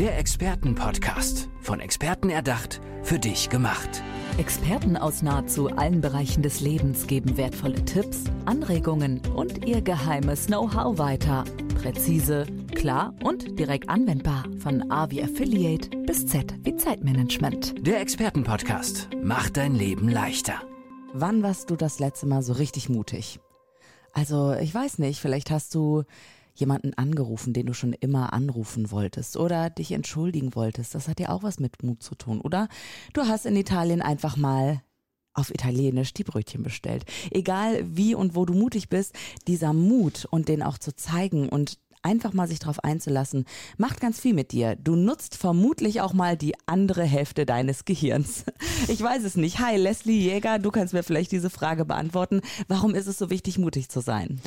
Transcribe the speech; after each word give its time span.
Der 0.00 0.16
Expertenpodcast. 0.16 1.50
Von 1.60 1.78
Experten 1.78 2.30
erdacht, 2.30 2.80
für 3.02 3.18
dich 3.18 3.50
gemacht. 3.50 4.02
Experten 4.38 4.96
aus 4.96 5.20
nahezu 5.20 5.68
allen 5.68 6.00
Bereichen 6.00 6.42
des 6.42 6.60
Lebens 6.60 7.06
geben 7.06 7.36
wertvolle 7.36 7.84
Tipps, 7.84 8.24
Anregungen 8.46 9.20
und 9.36 9.66
ihr 9.66 9.82
geheimes 9.82 10.46
Know-how 10.46 10.96
weiter. 10.96 11.44
Präzise, 11.82 12.46
klar 12.74 13.12
und 13.22 13.58
direkt 13.58 13.90
anwendbar. 13.90 14.46
Von 14.60 14.90
A 14.90 15.10
wie 15.10 15.22
Affiliate 15.22 15.90
bis 16.06 16.26
Z 16.26 16.54
wie 16.64 16.76
Zeitmanagement. 16.76 17.86
Der 17.86 18.00
Expertenpodcast 18.00 19.10
macht 19.22 19.58
dein 19.58 19.74
Leben 19.74 20.08
leichter. 20.08 20.62
Wann 21.12 21.42
warst 21.42 21.68
du 21.68 21.76
das 21.76 21.98
letzte 21.98 22.24
Mal 22.24 22.40
so 22.40 22.54
richtig 22.54 22.88
mutig? 22.88 23.38
Also, 24.14 24.54
ich 24.54 24.74
weiß 24.74 24.98
nicht, 24.98 25.20
vielleicht 25.20 25.50
hast 25.50 25.74
du 25.74 26.04
jemanden 26.54 26.94
angerufen, 26.94 27.52
den 27.52 27.66
du 27.66 27.74
schon 27.74 27.92
immer 27.92 28.32
anrufen 28.32 28.90
wolltest 28.90 29.36
oder 29.36 29.70
dich 29.70 29.92
entschuldigen 29.92 30.54
wolltest. 30.54 30.94
Das 30.94 31.08
hat 31.08 31.20
ja 31.20 31.30
auch 31.30 31.42
was 31.42 31.60
mit 31.60 31.82
Mut 31.82 32.02
zu 32.02 32.14
tun. 32.14 32.40
Oder 32.40 32.68
du 33.12 33.22
hast 33.22 33.46
in 33.46 33.56
Italien 33.56 34.02
einfach 34.02 34.36
mal 34.36 34.82
auf 35.32 35.50
Italienisch 35.50 36.12
die 36.12 36.24
Brötchen 36.24 36.62
bestellt. 36.62 37.04
Egal 37.30 37.84
wie 37.84 38.14
und 38.14 38.34
wo 38.34 38.44
du 38.44 38.54
mutig 38.54 38.88
bist, 38.88 39.14
dieser 39.46 39.72
Mut 39.72 40.26
und 40.30 40.48
den 40.48 40.62
auch 40.62 40.78
zu 40.78 40.94
zeigen 40.94 41.48
und 41.48 41.78
einfach 42.02 42.32
mal 42.32 42.48
sich 42.48 42.58
drauf 42.58 42.82
einzulassen, 42.82 43.44
macht 43.76 44.00
ganz 44.00 44.20
viel 44.20 44.34
mit 44.34 44.52
dir. 44.52 44.76
Du 44.76 44.96
nutzt 44.96 45.36
vermutlich 45.36 46.00
auch 46.00 46.12
mal 46.12 46.36
die 46.36 46.54
andere 46.66 47.04
Hälfte 47.04 47.46
deines 47.46 47.84
Gehirns. 47.84 48.44
Ich 48.88 49.00
weiß 49.02 49.24
es 49.24 49.36
nicht. 49.36 49.58
Hi, 49.58 49.76
Leslie 49.76 50.18
Jäger, 50.18 50.58
du 50.58 50.70
kannst 50.70 50.94
mir 50.94 51.02
vielleicht 51.02 51.32
diese 51.32 51.50
Frage 51.50 51.84
beantworten. 51.84 52.40
Warum 52.68 52.94
ist 52.94 53.06
es 53.06 53.18
so 53.18 53.30
wichtig, 53.30 53.58
mutig 53.58 53.88
zu 53.88 54.00
sein? 54.00 54.40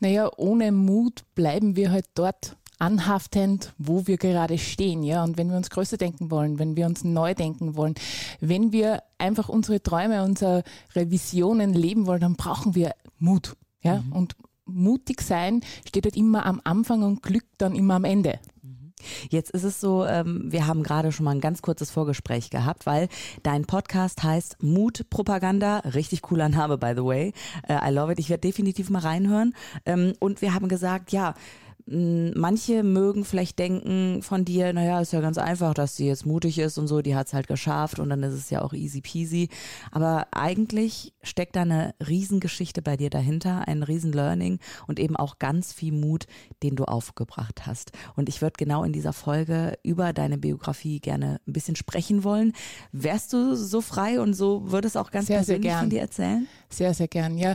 Naja, 0.00 0.30
ohne 0.36 0.72
Mut 0.72 1.24
bleiben 1.34 1.76
wir 1.76 1.90
halt 1.90 2.06
dort 2.14 2.56
anhaftend, 2.78 3.72
wo 3.78 4.06
wir 4.06 4.18
gerade 4.18 4.58
stehen, 4.58 5.02
ja. 5.02 5.24
Und 5.24 5.38
wenn 5.38 5.48
wir 5.48 5.56
uns 5.56 5.70
größer 5.70 5.96
denken 5.96 6.30
wollen, 6.30 6.58
wenn 6.58 6.76
wir 6.76 6.86
uns 6.86 7.04
neu 7.04 7.34
denken 7.34 7.74
wollen, 7.74 7.94
wenn 8.40 8.72
wir 8.72 9.02
einfach 9.18 9.48
unsere 9.48 9.82
Träume, 9.82 10.22
unsere 10.22 10.62
Visionen 10.94 11.72
leben 11.72 12.06
wollen, 12.06 12.20
dann 12.20 12.36
brauchen 12.36 12.74
wir 12.74 12.94
Mut, 13.18 13.56
ja. 13.80 14.02
Mhm. 14.02 14.12
Und 14.12 14.36
mutig 14.66 15.22
sein 15.22 15.60
steht 15.86 16.04
halt 16.04 16.16
immer 16.16 16.44
am 16.44 16.60
Anfang 16.64 17.02
und 17.02 17.22
Glück 17.22 17.44
dann 17.58 17.74
immer 17.74 17.94
am 17.94 18.04
Ende. 18.04 18.38
Jetzt 19.30 19.50
ist 19.50 19.64
es 19.64 19.80
so, 19.80 20.04
ähm, 20.04 20.44
wir 20.50 20.66
haben 20.66 20.82
gerade 20.82 21.12
schon 21.12 21.24
mal 21.24 21.32
ein 21.32 21.40
ganz 21.40 21.62
kurzes 21.62 21.90
Vorgespräch 21.90 22.50
gehabt, 22.50 22.86
weil 22.86 23.08
dein 23.42 23.64
Podcast 23.64 24.22
heißt 24.22 24.62
Mutpropaganda. 24.62 25.78
Richtig 25.78 26.22
cooler 26.22 26.48
Name, 26.48 26.78
by 26.78 26.92
the 26.96 27.04
way. 27.04 27.32
Äh, 27.68 27.88
I 27.88 27.92
love 27.92 28.12
it. 28.12 28.18
Ich 28.18 28.30
werde 28.30 28.40
definitiv 28.40 28.90
mal 28.90 29.00
reinhören. 29.00 29.54
Ähm, 29.84 30.14
und 30.18 30.42
wir 30.42 30.54
haben 30.54 30.68
gesagt, 30.68 31.12
ja, 31.12 31.34
manche 31.88 32.82
mögen 32.82 33.24
vielleicht 33.24 33.60
denken 33.60 34.20
von 34.20 34.44
dir, 34.44 34.72
naja, 34.72 35.00
ist 35.00 35.12
ja 35.12 35.20
ganz 35.20 35.38
einfach, 35.38 35.72
dass 35.72 35.96
sie 35.96 36.08
jetzt 36.08 36.26
mutig 36.26 36.58
ist 36.58 36.78
und 36.78 36.88
so, 36.88 37.00
die 37.00 37.14
hat 37.14 37.28
es 37.28 37.32
halt 37.32 37.46
geschafft 37.46 38.00
und 38.00 38.10
dann 38.10 38.24
ist 38.24 38.34
es 38.34 38.50
ja 38.50 38.62
auch 38.62 38.72
easy 38.72 39.00
peasy. 39.00 39.48
Aber 39.92 40.26
eigentlich 40.32 41.14
steckt 41.22 41.54
da 41.54 41.62
eine 41.62 41.94
Riesengeschichte 42.06 42.82
bei 42.82 42.96
dir 42.96 43.08
dahinter, 43.08 43.68
ein 43.68 43.84
Riesen-Learning 43.84 44.58
und 44.88 44.98
eben 44.98 45.14
auch 45.14 45.38
ganz 45.38 45.72
viel 45.72 45.92
Mut, 45.92 46.26
den 46.64 46.74
du 46.74 46.84
aufgebracht 46.84 47.66
hast. 47.66 47.92
Und 48.16 48.28
ich 48.28 48.42
würde 48.42 48.54
genau 48.58 48.82
in 48.82 48.92
dieser 48.92 49.12
Folge 49.12 49.78
über 49.84 50.12
deine 50.12 50.38
Biografie 50.38 50.98
gerne 50.98 51.40
ein 51.46 51.52
bisschen 51.52 51.76
sprechen 51.76 52.24
wollen. 52.24 52.52
Wärst 52.90 53.32
du 53.32 53.54
so 53.54 53.80
frei 53.80 54.20
und 54.20 54.34
so 54.34 54.72
würdest 54.72 54.96
auch 54.96 55.12
ganz 55.12 55.28
sehr, 55.28 55.36
persönlich 55.38 55.70
sehr 55.70 55.80
von 55.80 55.90
dir 55.90 56.00
erzählen? 56.00 56.48
Sehr, 56.68 56.94
sehr 56.94 57.08
gern, 57.08 57.38
ja. 57.38 57.54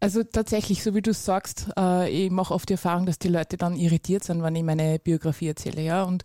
Also 0.00 0.22
tatsächlich, 0.22 0.82
so 0.82 0.94
wie 0.94 1.02
du 1.02 1.12
sagst, 1.12 1.70
äh, 1.76 2.08
ich 2.08 2.30
mache 2.30 2.54
oft 2.54 2.68
die 2.68 2.74
Erfahrung, 2.74 3.06
dass 3.06 3.18
die 3.18 3.28
Leute 3.28 3.56
dann 3.56 3.74
irritiert 3.74 4.22
sind, 4.22 4.42
wenn 4.42 4.54
ich 4.54 4.62
meine 4.62 4.98
Biografie 4.98 5.48
erzähle, 5.48 5.82
ja. 5.82 6.04
Und 6.04 6.22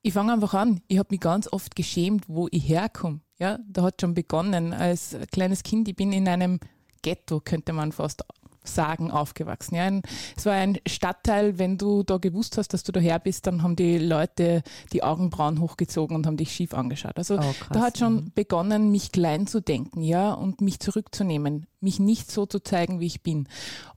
ich 0.00 0.14
fange 0.14 0.32
einfach 0.32 0.54
an. 0.54 0.80
Ich 0.88 0.98
habe 0.98 1.08
mich 1.10 1.20
ganz 1.20 1.46
oft 1.52 1.76
geschämt, 1.76 2.28
wo 2.28 2.48
ich 2.50 2.68
herkomme. 2.68 3.20
Ja, 3.38 3.58
da 3.68 3.82
hat 3.82 4.00
schon 4.00 4.14
begonnen 4.14 4.72
als 4.72 5.16
kleines 5.30 5.62
Kind. 5.62 5.88
Ich 5.88 5.96
bin 5.96 6.12
in 6.12 6.26
einem 6.26 6.58
Ghetto, 7.02 7.40
könnte 7.40 7.72
man 7.72 7.92
fast 7.92 8.24
sagen, 8.64 9.10
aufgewachsen. 9.10 9.74
Ja, 9.74 9.90
es 10.36 10.46
war 10.46 10.54
ein 10.54 10.78
Stadtteil, 10.86 11.58
wenn 11.58 11.78
du 11.78 12.02
da 12.02 12.18
gewusst 12.18 12.58
hast, 12.58 12.72
dass 12.72 12.82
du 12.82 12.92
daher 12.92 13.18
bist, 13.18 13.46
dann 13.46 13.62
haben 13.62 13.76
die 13.76 13.98
Leute 13.98 14.62
die 14.92 15.02
Augenbrauen 15.02 15.60
hochgezogen 15.60 16.16
und 16.16 16.26
haben 16.26 16.36
dich 16.36 16.52
schief 16.52 16.74
angeschaut. 16.74 17.16
Also 17.16 17.38
oh, 17.38 17.54
da 17.72 17.80
hat 17.80 17.98
schon 17.98 18.14
mhm. 18.14 18.32
begonnen, 18.34 18.90
mich 18.90 19.12
klein 19.12 19.46
zu 19.46 19.60
denken, 19.60 20.02
ja, 20.02 20.32
und 20.32 20.60
mich 20.60 20.80
zurückzunehmen, 20.80 21.66
mich 21.80 21.98
nicht 21.98 22.30
so 22.30 22.46
zu 22.46 22.60
zeigen, 22.60 23.00
wie 23.00 23.06
ich 23.06 23.22
bin. 23.22 23.48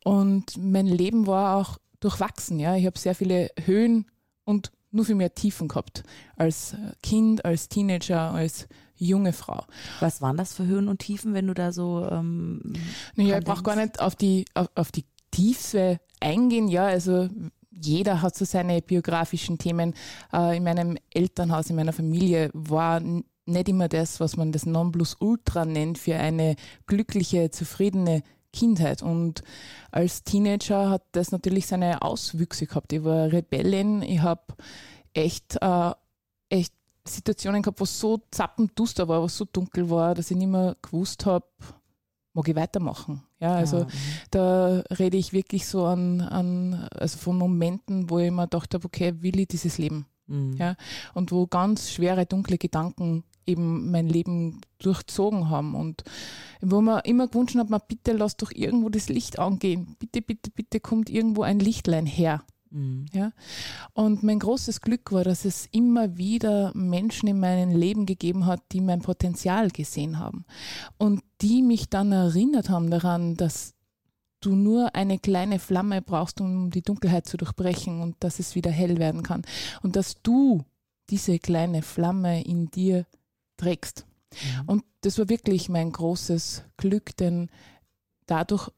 Und 0.03 0.57
mein 0.57 0.87
Leben 0.87 1.27
war 1.27 1.57
auch 1.57 1.77
durchwachsen, 1.99 2.59
ja. 2.59 2.75
Ich 2.75 2.85
habe 2.85 2.97
sehr 2.99 3.15
viele 3.15 3.51
Höhen 3.65 4.05
und 4.43 4.71
nur 4.91 5.05
viel 5.05 5.15
mehr 5.15 5.35
Tiefen 5.35 5.67
gehabt. 5.67 6.03
Als 6.37 6.75
Kind, 7.03 7.43
als 7.45 7.69
Teenager, 7.69 8.31
als 8.31 8.67
junge 8.97 9.33
Frau. 9.33 9.65
Was 9.99 10.21
waren 10.21 10.37
das 10.37 10.53
für 10.53 10.65
Höhen 10.65 10.87
und 10.87 10.99
Tiefen, 10.99 11.33
wenn 11.33 11.47
du 11.47 11.53
da 11.53 11.71
so. 11.71 12.07
Ähm, 12.09 12.61
naja, 13.15 13.39
ich 13.39 13.45
brauche 13.45 13.63
gar 13.63 13.75
nicht 13.75 13.99
auf 13.99 14.15
die, 14.15 14.45
auf, 14.53 14.69
auf 14.75 14.91
die 14.91 15.05
Tiefe 15.31 15.99
eingehen. 16.19 16.67
Ja, 16.67 16.85
also 16.85 17.29
jeder 17.71 18.21
hat 18.21 18.35
so 18.35 18.45
seine 18.45 18.81
biografischen 18.81 19.57
Themen. 19.57 19.93
Äh, 20.33 20.57
in 20.57 20.63
meinem 20.63 20.97
Elternhaus, 21.11 21.69
in 21.69 21.75
meiner 21.75 21.93
Familie 21.93 22.49
war 22.53 23.01
nicht 23.45 23.69
immer 23.69 23.87
das, 23.87 24.19
was 24.19 24.37
man 24.37 24.51
das 24.51 24.65
Nonplusultra 24.65 25.65
nennt 25.65 25.97
für 25.97 26.15
eine 26.15 26.55
glückliche, 26.87 27.51
zufriedene 27.51 28.23
Kindheit. 28.53 29.03
Und 29.03 29.43
als 29.91 30.23
Teenager 30.23 30.89
hat 30.89 31.03
das 31.11 31.31
natürlich 31.31 31.67
seine 31.67 32.01
Auswüchse 32.01 32.65
gehabt. 32.65 32.93
Ich 32.93 33.03
war 33.03 33.31
Rebellin, 33.31 34.01
ich 34.01 34.21
habe 34.21 34.55
echt, 35.13 35.57
äh, 35.61 35.91
echt 36.49 36.73
Situationen 37.07 37.61
gehabt, 37.61 37.79
wo 37.79 37.83
es 37.83 37.99
so 37.99 38.21
zappenduster 38.31 39.07
war, 39.07 39.21
wo 39.21 39.25
es 39.25 39.37
so 39.37 39.45
dunkel 39.45 39.89
war, 39.89 40.15
dass 40.15 40.31
ich 40.31 40.37
nicht 40.37 40.49
mehr 40.49 40.75
gewusst 40.81 41.25
habe, 41.25 41.45
mag 42.33 42.47
ich 42.47 42.55
weitermachen. 42.55 43.23
Ja, 43.39 43.55
also 43.55 43.79
ja. 43.79 43.87
da 44.31 44.83
rede 44.97 45.17
ich 45.17 45.33
wirklich 45.33 45.67
so 45.67 45.85
an, 45.85 46.21
an, 46.21 46.87
also 46.91 47.17
von 47.17 47.37
Momenten, 47.37 48.09
wo 48.09 48.19
ich 48.19 48.31
mir 48.31 48.43
gedacht 48.43 48.73
habe, 48.73 48.85
okay, 48.85 49.13
will 49.21 49.39
ich 49.39 49.47
dieses 49.47 49.77
Leben? 49.77 50.05
Mhm. 50.27 50.57
Ja, 50.57 50.75
und 51.13 51.31
wo 51.31 51.47
ganz 51.47 51.91
schwere, 51.91 52.25
dunkle 52.25 52.57
Gedanken 52.57 53.23
eben 53.45 53.91
mein 53.91 54.07
Leben 54.07 54.61
durchzogen 54.79 55.49
haben 55.49 55.75
und 55.75 56.03
wo 56.61 56.81
man 56.81 57.01
immer 57.01 57.27
gewünscht 57.27 57.55
hat, 57.55 57.69
man 57.69 57.81
bitte 57.87 58.13
lass 58.13 58.37
doch 58.37 58.51
irgendwo 58.51 58.89
das 58.89 59.09
Licht 59.09 59.37
angehen. 59.39 59.95
Bitte, 59.99 60.21
bitte, 60.21 60.49
bitte 60.49 60.79
kommt 60.79 61.09
irgendwo 61.09 61.43
ein 61.43 61.59
Lichtlein 61.59 62.07
her. 62.07 62.43
Mhm. 62.75 63.05
Ja? 63.13 63.31
Und 63.93 64.21
mein 64.21 64.39
großes 64.39 64.81
Glück 64.81 65.11
war, 65.11 65.23
dass 65.23 65.45
es 65.45 65.67
immer 65.71 66.17
wieder 66.17 66.71
Menschen 66.75 67.27
in 67.27 67.39
meinem 67.39 67.75
Leben 67.75 68.05
gegeben 68.05 68.45
hat, 68.45 68.61
die 68.71 68.81
mein 68.81 69.01
Potenzial 69.01 69.69
gesehen 69.69 70.19
haben 70.19 70.45
und 70.97 71.21
die 71.41 71.61
mich 71.61 71.89
dann 71.89 72.11
erinnert 72.11 72.69
haben 72.69 72.91
daran, 72.91 73.35
dass 73.35 73.73
du 74.41 74.55
nur 74.55 74.93
eine 74.93 75.17
kleine 75.17 75.57
Flamme 75.57 76.01
brauchst, 76.01 76.41
um 76.41 76.69
die 76.69 76.83
Dunkelheit 76.83 77.25
zu 77.25 77.37
durchbrechen 77.37 78.01
und 78.01 78.15
dass 78.19 78.39
es 78.39 78.55
wieder 78.55 78.71
hell 78.71 78.97
werden 78.97 79.23
kann 79.23 79.43
und 79.81 79.95
dass 79.95 80.21
du 80.21 80.63
diese 81.09 81.39
kleine 81.39 81.81
Flamme 81.81 82.43
in 82.43 82.69
dir 82.69 83.05
trägst. 83.57 84.05
Mhm. 84.31 84.63
Und 84.67 84.83
das 85.01 85.17
war 85.17 85.29
wirklich 85.29 85.69
mein 85.69 85.91
großes 85.91 86.63
Glück, 86.77 87.15
denn 87.17 87.49
dadurch 88.25 88.69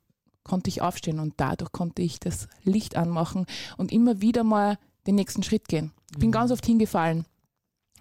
konnte 0.47 0.69
ich 0.69 0.81
aufstehen 0.81 1.19
und 1.19 1.35
dadurch 1.37 1.71
konnte 1.71 2.01
ich 2.01 2.19
das 2.19 2.47
Licht 2.63 2.95
anmachen 2.97 3.45
und 3.77 3.91
immer 3.91 4.21
wieder 4.21 4.43
mal 4.43 4.77
den 5.05 5.15
nächsten 5.15 5.43
Schritt 5.43 5.67
gehen. 5.67 5.91
Ich 6.11 6.19
bin 6.19 6.29
mhm. 6.29 6.33
ganz 6.33 6.51
oft 6.51 6.65
hingefallen 6.65 7.25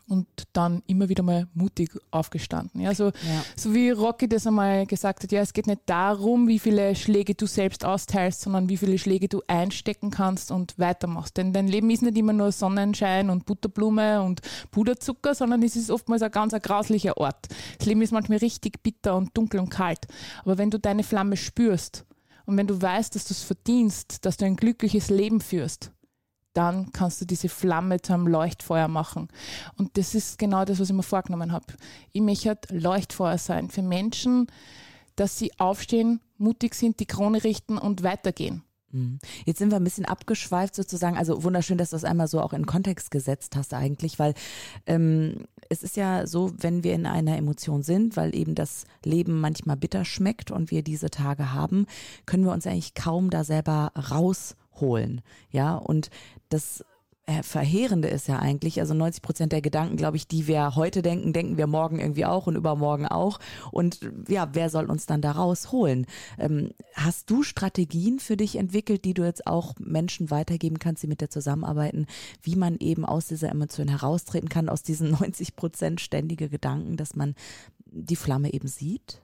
und 0.08 0.26
dann 0.52 0.82
immer 0.86 1.08
wieder 1.08 1.22
mal 1.22 1.48
mutig 1.54 1.90
aufgestanden. 2.10 2.80
Ja, 2.80 2.94
so, 2.94 3.06
ja. 3.06 3.44
so 3.56 3.74
wie 3.74 3.90
Rocky 3.90 4.28
das 4.28 4.46
einmal 4.46 4.86
gesagt 4.86 5.22
hat, 5.22 5.32
ja, 5.32 5.40
es 5.40 5.52
geht 5.52 5.66
nicht 5.66 5.82
darum, 5.86 6.48
wie 6.48 6.58
viele 6.58 6.94
Schläge 6.94 7.34
du 7.34 7.46
selbst 7.46 7.84
austeilst, 7.84 8.40
sondern 8.40 8.68
wie 8.68 8.76
viele 8.76 8.98
Schläge 8.98 9.28
du 9.28 9.42
einstecken 9.48 10.10
kannst 10.10 10.50
und 10.50 10.78
weitermachst. 10.78 11.36
Denn 11.36 11.52
dein 11.52 11.66
Leben 11.66 11.90
ist 11.90 12.02
nicht 12.02 12.16
immer 12.16 12.32
nur 12.32 12.52
Sonnenschein 12.52 13.30
und 13.30 13.46
Butterblume 13.46 14.22
und 14.22 14.42
Puderzucker, 14.70 15.34
sondern 15.34 15.62
es 15.62 15.76
ist 15.76 15.90
oftmals 15.90 16.22
ein 16.22 16.30
ganz 16.30 16.54
ein 16.54 16.62
grauslicher 16.62 17.16
Ort. 17.16 17.48
Das 17.78 17.86
Leben 17.86 18.02
ist 18.02 18.12
manchmal 18.12 18.38
richtig 18.38 18.82
bitter 18.82 19.16
und 19.16 19.36
dunkel 19.36 19.60
und 19.60 19.70
kalt. 19.70 20.06
Aber 20.42 20.58
wenn 20.58 20.70
du 20.70 20.78
deine 20.78 21.02
Flamme 21.02 21.36
spürst 21.36 22.04
und 22.46 22.56
wenn 22.56 22.66
du 22.66 22.80
weißt, 22.80 23.14
dass 23.14 23.24
du 23.24 23.34
es 23.34 23.42
verdienst, 23.42 24.24
dass 24.24 24.36
du 24.36 24.44
ein 24.44 24.56
glückliches 24.56 25.10
Leben 25.10 25.40
führst, 25.40 25.92
dann 26.56 26.90
kannst 26.92 27.20
du 27.20 27.26
diese 27.26 27.50
Flamme 27.50 28.00
zu 28.00 28.14
einem 28.14 28.26
Leuchtfeuer 28.26 28.88
machen. 28.88 29.28
Und 29.76 29.98
das 29.98 30.14
ist 30.14 30.38
genau 30.38 30.64
das, 30.64 30.80
was 30.80 30.88
ich 30.88 30.96
mir 30.96 31.02
vorgenommen 31.02 31.52
habe. 31.52 31.66
Ich 32.12 32.22
möchte 32.22 32.48
halt 32.48 32.70
Leuchtfeuer 32.70 33.36
sein 33.36 33.68
für 33.68 33.82
Menschen, 33.82 34.46
dass 35.16 35.38
sie 35.38 35.52
aufstehen, 35.58 36.20
mutig 36.38 36.74
sind, 36.74 37.00
die 37.00 37.06
Krone 37.06 37.44
richten 37.44 37.76
und 37.76 38.02
weitergehen. 38.02 38.62
Mhm. 38.96 39.18
Jetzt 39.44 39.58
sind 39.58 39.70
wir 39.70 39.76
ein 39.76 39.84
bisschen 39.84 40.04
abgeschweift 40.06 40.74
sozusagen. 40.74 41.16
Also 41.16 41.44
wunderschön, 41.44 41.78
dass 41.78 41.90
du 41.90 41.96
das 41.96 42.04
einmal 42.04 42.28
so 42.28 42.40
auch 42.40 42.52
in 42.52 42.66
Kontext 42.66 43.10
gesetzt 43.10 43.56
hast 43.56 43.74
eigentlich, 43.74 44.18
weil 44.18 44.34
ähm, 44.86 45.46
es 45.68 45.82
ist 45.82 45.96
ja 45.96 46.26
so, 46.26 46.52
wenn 46.58 46.82
wir 46.82 46.94
in 46.94 47.06
einer 47.06 47.36
Emotion 47.36 47.82
sind, 47.82 48.16
weil 48.16 48.34
eben 48.34 48.54
das 48.54 48.84
Leben 49.04 49.40
manchmal 49.40 49.76
bitter 49.76 50.04
schmeckt 50.04 50.50
und 50.50 50.70
wir 50.70 50.82
diese 50.82 51.10
Tage 51.10 51.52
haben, 51.52 51.86
können 52.24 52.44
wir 52.44 52.52
uns 52.52 52.66
eigentlich 52.66 52.94
kaum 52.94 53.30
da 53.30 53.44
selber 53.44 53.92
rausholen. 53.96 55.20
Ja, 55.50 55.76
und 55.76 56.10
das 56.48 56.84
Verheerende 57.42 58.06
ist 58.06 58.28
ja 58.28 58.38
eigentlich, 58.38 58.78
also 58.78 58.94
90 58.94 59.20
Prozent 59.20 59.52
der 59.52 59.60
Gedanken, 59.60 59.96
glaube 59.96 60.16
ich, 60.16 60.28
die 60.28 60.46
wir 60.46 60.76
heute 60.76 61.02
denken, 61.02 61.32
denken 61.32 61.56
wir 61.56 61.66
morgen 61.66 61.98
irgendwie 61.98 62.24
auch 62.24 62.46
und 62.46 62.54
übermorgen 62.54 63.08
auch. 63.08 63.40
Und 63.72 63.98
ja, 64.28 64.50
wer 64.52 64.70
soll 64.70 64.88
uns 64.88 65.06
dann 65.06 65.22
da 65.22 65.32
rausholen? 65.32 66.06
Ähm, 66.38 66.70
hast 66.94 67.28
du 67.28 67.42
Strategien 67.42 68.20
für 68.20 68.36
dich 68.36 68.54
entwickelt, 68.54 69.04
die 69.04 69.12
du 69.12 69.24
jetzt 69.24 69.48
auch 69.48 69.74
Menschen 69.80 70.30
weitergeben 70.30 70.78
kannst, 70.78 71.02
die 71.02 71.08
mit 71.08 71.20
dir 71.20 71.28
zusammenarbeiten, 71.28 72.06
wie 72.42 72.54
man 72.54 72.76
eben 72.78 73.04
aus 73.04 73.26
dieser 73.26 73.48
Emotion 73.48 73.88
heraustreten 73.88 74.48
kann, 74.48 74.68
aus 74.68 74.84
diesen 74.84 75.10
90 75.20 75.56
Prozent 75.56 76.00
ständige 76.00 76.48
Gedanken, 76.48 76.96
dass 76.96 77.16
man 77.16 77.34
die 77.86 78.16
Flamme 78.16 78.52
eben 78.52 78.68
sieht? 78.68 79.20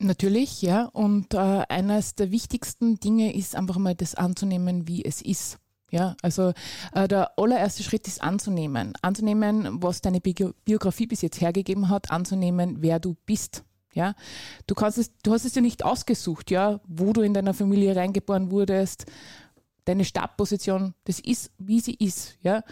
Natürlich, 0.00 0.60
ja. 0.60 0.86
Und 0.86 1.34
äh, 1.34 1.36
eines 1.68 2.16
der 2.16 2.32
wichtigsten 2.32 2.98
Dinge 2.98 3.32
ist 3.32 3.54
einfach 3.54 3.76
mal 3.76 3.94
das 3.94 4.16
anzunehmen, 4.16 4.88
wie 4.88 5.04
es 5.04 5.22
ist. 5.22 5.58
Ja, 5.90 6.16
also 6.22 6.52
äh, 6.94 7.08
der 7.08 7.38
allererste 7.38 7.82
Schritt 7.82 8.06
ist 8.06 8.22
anzunehmen. 8.22 8.92
Anzunehmen, 9.02 9.82
was 9.82 10.00
deine 10.00 10.20
Bi 10.20 10.34
Biografie 10.64 11.06
bis 11.06 11.22
jetzt 11.22 11.40
hergegeben 11.40 11.88
hat, 11.88 12.10
anzunehmen, 12.10 12.76
wer 12.80 13.00
du 13.00 13.16
bist. 13.26 13.64
Ja, 13.92 14.14
du 14.68 14.76
kannst 14.76 14.98
es, 14.98 15.10
du 15.24 15.32
hast 15.32 15.44
es 15.44 15.56
ja 15.56 15.62
nicht 15.62 15.84
ausgesucht, 15.84 16.52
ja, 16.52 16.80
wo 16.86 17.12
du 17.12 17.22
in 17.22 17.34
deiner 17.34 17.54
Familie 17.54 17.96
reingeboren 17.96 18.52
wurdest, 18.52 19.06
deine 19.84 20.04
Startposition, 20.04 20.94
das 21.04 21.20
ist, 21.20 21.50
wie 21.58 21.80
sie 21.80 21.94
ist, 21.94 22.36
ja. 22.42 22.62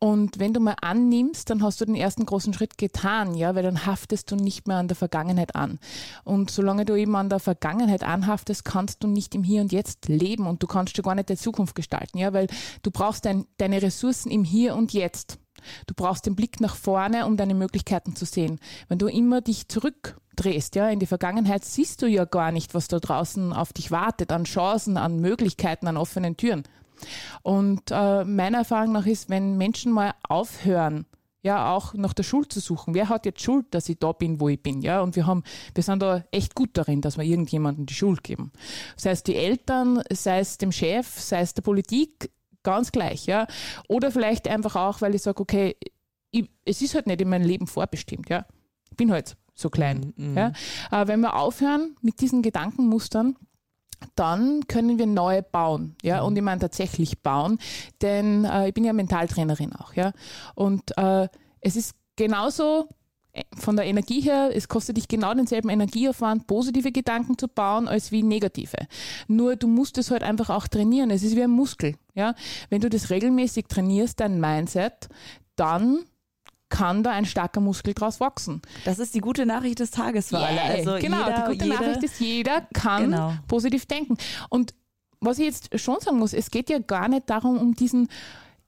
Und 0.00 0.38
wenn 0.38 0.52
du 0.52 0.60
mal 0.60 0.76
annimmst, 0.80 1.50
dann 1.50 1.62
hast 1.62 1.80
du 1.80 1.84
den 1.84 1.94
ersten 1.94 2.26
großen 2.26 2.52
Schritt 2.52 2.78
getan, 2.78 3.34
ja, 3.34 3.54
weil 3.54 3.62
dann 3.62 3.86
haftest 3.86 4.30
du 4.30 4.36
nicht 4.36 4.66
mehr 4.66 4.76
an 4.76 4.88
der 4.88 4.96
Vergangenheit 4.96 5.54
an. 5.54 5.78
Und 6.24 6.50
solange 6.50 6.84
du 6.84 6.94
eben 6.96 7.16
an 7.16 7.28
der 7.28 7.40
Vergangenheit 7.40 8.02
anhaftest, 8.02 8.64
kannst 8.64 9.02
du 9.02 9.08
nicht 9.08 9.34
im 9.34 9.44
Hier 9.44 9.62
und 9.62 9.72
Jetzt 9.72 10.08
leben 10.08 10.46
und 10.46 10.62
du 10.62 10.66
kannst 10.66 10.96
dir 10.96 11.02
gar 11.02 11.14
nicht 11.14 11.28
die 11.28 11.36
Zukunft 11.36 11.74
gestalten, 11.74 12.18
ja, 12.18 12.32
weil 12.32 12.48
du 12.82 12.90
brauchst 12.90 13.24
dein, 13.24 13.46
deine 13.58 13.82
Ressourcen 13.82 14.30
im 14.30 14.44
Hier 14.44 14.74
und 14.74 14.92
Jetzt. 14.92 15.38
Du 15.86 15.94
brauchst 15.94 16.26
den 16.26 16.36
Blick 16.36 16.60
nach 16.60 16.76
vorne, 16.76 17.26
um 17.26 17.36
deine 17.36 17.54
Möglichkeiten 17.54 18.16
zu 18.16 18.24
sehen. 18.24 18.58
Wenn 18.88 18.98
du 18.98 19.06
immer 19.06 19.40
dich 19.40 19.68
zurückdrehst, 19.68 20.74
ja, 20.74 20.88
in 20.88 20.98
die 20.98 21.06
Vergangenheit, 21.06 21.64
siehst 21.64 22.02
du 22.02 22.06
ja 22.06 22.24
gar 22.24 22.52
nicht, 22.52 22.74
was 22.74 22.88
da 22.88 22.98
draußen 22.98 23.52
auf 23.52 23.72
dich 23.72 23.90
wartet, 23.90 24.32
an 24.32 24.44
Chancen, 24.44 24.96
an 24.96 25.20
Möglichkeiten, 25.20 25.86
an 25.86 25.96
offenen 25.96 26.36
Türen. 26.36 26.64
Und 27.42 27.90
äh, 27.90 28.24
meiner 28.24 28.58
Erfahrung 28.58 28.92
nach 28.92 29.06
ist, 29.06 29.28
wenn 29.28 29.56
Menschen 29.56 29.92
mal 29.92 30.14
aufhören, 30.28 31.06
ja, 31.46 31.72
auch 31.72 31.94
nach 31.94 32.12
der 32.12 32.24
Schuld 32.24 32.52
zu 32.52 32.58
suchen. 32.58 32.92
Wer 32.92 33.08
hat 33.08 33.24
jetzt 33.24 33.40
Schuld, 33.40 33.66
dass 33.70 33.88
ich 33.88 33.98
da 34.00 34.10
bin, 34.10 34.40
wo 34.40 34.48
ich 34.48 34.60
bin? 34.60 34.82
Ja, 34.82 35.00
und 35.00 35.14
wir 35.14 35.26
haben, 35.26 35.44
wir 35.74 35.84
sind 35.84 36.02
da 36.02 36.24
echt 36.32 36.56
gut 36.56 36.70
darin, 36.72 37.00
dass 37.00 37.18
wir 37.18 37.24
irgendjemandem 37.24 37.86
die 37.86 37.94
Schuld 37.94 38.24
geben. 38.24 38.50
Sei 38.96 39.10
es 39.10 39.22
die 39.22 39.36
Eltern, 39.36 40.02
sei 40.10 40.40
es 40.40 40.58
dem 40.58 40.72
Chef, 40.72 41.06
sei 41.20 41.40
es 41.40 41.54
der 41.54 41.62
Politik, 41.62 42.32
ganz 42.66 42.92
gleich, 42.92 43.26
ja. 43.26 43.46
Oder 43.88 44.10
vielleicht 44.10 44.48
einfach 44.48 44.76
auch, 44.76 45.00
weil 45.00 45.14
ich 45.14 45.22
sage, 45.22 45.40
okay, 45.40 45.76
ich, 46.30 46.50
es 46.64 46.82
ist 46.82 46.94
halt 46.94 47.06
nicht 47.06 47.20
in 47.20 47.28
meinem 47.28 47.46
Leben 47.46 47.66
vorbestimmt, 47.66 48.28
ja. 48.28 48.44
Ich 48.90 48.96
bin 48.96 49.10
halt 49.10 49.36
so 49.54 49.70
klein. 49.70 50.12
Mhm. 50.16 50.36
Ja. 50.36 50.52
Aber 50.90 51.08
wenn 51.08 51.20
wir 51.20 51.36
aufhören 51.36 51.96
mit 52.02 52.20
diesen 52.20 52.42
Gedankenmustern, 52.42 53.36
dann 54.14 54.66
können 54.66 54.98
wir 54.98 55.06
neue 55.06 55.42
bauen, 55.42 55.96
ja, 56.02 56.20
mhm. 56.20 56.26
und 56.26 56.36
ich 56.36 56.42
meine 56.42 56.60
tatsächlich 56.60 57.22
bauen, 57.22 57.58
denn 58.02 58.44
äh, 58.44 58.68
ich 58.68 58.74
bin 58.74 58.84
ja 58.84 58.92
Mentaltrainerin 58.92 59.74
auch, 59.74 59.94
ja, 59.94 60.12
und 60.54 60.96
äh, 60.98 61.28
es 61.62 61.76
ist 61.76 61.94
genauso 62.16 62.88
von 63.56 63.76
der 63.76 63.86
Energie 63.86 64.20
her, 64.20 64.50
es 64.54 64.68
kostet 64.68 64.96
dich 64.96 65.08
genau 65.08 65.34
denselben 65.34 65.68
Energieaufwand, 65.68 66.46
positive 66.46 66.92
Gedanken 66.92 67.38
zu 67.38 67.48
bauen, 67.48 67.88
als 67.88 68.12
wie 68.12 68.22
negative. 68.22 68.78
Nur 69.28 69.56
du 69.56 69.68
musst 69.68 69.98
es 69.98 70.10
halt 70.10 70.22
einfach 70.22 70.50
auch 70.50 70.68
trainieren. 70.68 71.10
Es 71.10 71.22
ist 71.22 71.36
wie 71.36 71.42
ein 71.42 71.50
Muskel. 71.50 71.94
Ja? 72.14 72.34
Wenn 72.70 72.80
du 72.80 72.88
das 72.88 73.10
regelmäßig 73.10 73.66
trainierst, 73.68 74.20
dein 74.20 74.40
Mindset, 74.40 75.08
dann 75.56 76.00
kann 76.68 77.02
da 77.02 77.12
ein 77.12 77.26
starker 77.26 77.60
Muskel 77.60 77.94
draus 77.94 78.20
wachsen. 78.20 78.60
Das 78.84 78.98
ist 78.98 79.14
die 79.14 79.20
gute 79.20 79.46
Nachricht 79.46 79.78
des 79.78 79.92
Tages 79.92 80.28
für 80.28 80.36
yeah, 80.36 80.46
alle. 80.46 80.62
Also 80.62 80.96
genau, 80.98 81.26
jeder, 81.26 81.36
die 81.36 81.52
gute 81.52 81.64
jede, 81.64 81.76
Nachricht 81.76 82.02
ist, 82.02 82.20
jeder 82.20 82.60
kann 82.74 83.04
genau. 83.04 83.32
positiv 83.46 83.86
denken. 83.86 84.16
Und 84.48 84.74
was 85.20 85.38
ich 85.38 85.46
jetzt 85.46 85.78
schon 85.78 86.00
sagen 86.00 86.18
muss, 86.18 86.32
es 86.32 86.50
geht 86.50 86.68
ja 86.68 86.78
gar 86.78 87.08
nicht 87.08 87.30
darum, 87.30 87.58
um 87.58 87.74
diesen 87.74 88.08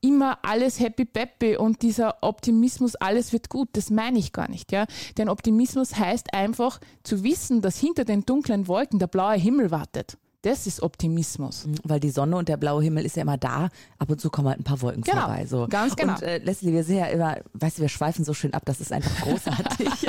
immer 0.01 0.39
alles 0.43 0.81
happy 0.81 1.05
peppy 1.05 1.57
und 1.57 1.83
dieser 1.83 2.23
Optimismus, 2.23 2.95
alles 2.97 3.33
wird 3.33 3.49
gut, 3.49 3.69
das 3.73 3.91
meine 3.91 4.19
ich 4.19 4.33
gar 4.33 4.49
nicht, 4.49 4.73
ja. 4.73 4.87
Denn 5.17 5.29
Optimismus 5.29 5.97
heißt 5.97 6.35
einfach 6.35 6.81
zu 7.03 7.25
wissen, 7.25 7.61
dass 7.63 7.79
hinter 7.79 8.05
den 8.05 8.25
dunklen 8.25 8.69
Wolken 8.69 8.99
der 8.99 9.09
blaue 9.09 9.37
Himmel 9.37 9.71
wartet. 9.71 10.17
Das 10.43 10.69
ist 10.69 10.83
Optimismus. 10.83 11.67
Mhm, 11.67 11.75
weil 11.83 11.99
die 11.99 12.11
Sonne 12.11 12.37
und 12.37 12.49
der 12.49 12.57
blaue 12.57 12.81
Himmel 12.83 13.05
ist 13.05 13.17
ja 13.17 13.23
immer 13.23 13.37
da. 13.37 13.71
Ab 13.99 14.11
und 14.11 14.21
zu 14.21 14.31
kommen 14.31 14.49
halt 14.49 14.61
ein 14.61 14.65
paar 14.65 14.81
Wolken 14.83 15.03
genau, 15.03 15.23
vorbei. 15.23 15.47
So. 15.47 15.67
Ganz 15.69 15.97
genau. 15.97 16.15
Und 16.15 16.23
äh, 16.23 16.39
Leslie, 16.39 16.73
wir 16.73 16.85
sehen 16.85 16.99
ja 16.99 17.07
immer, 17.07 17.39
weißt 17.55 17.79
du, 17.79 17.83
wir 17.83 17.89
schweifen 17.89 18.25
so 18.25 18.35
schön 18.35 18.55
ab, 18.55 18.63
das 18.65 18.81
ist 18.81 18.93
einfach 18.93 19.21
großartig. 19.23 19.89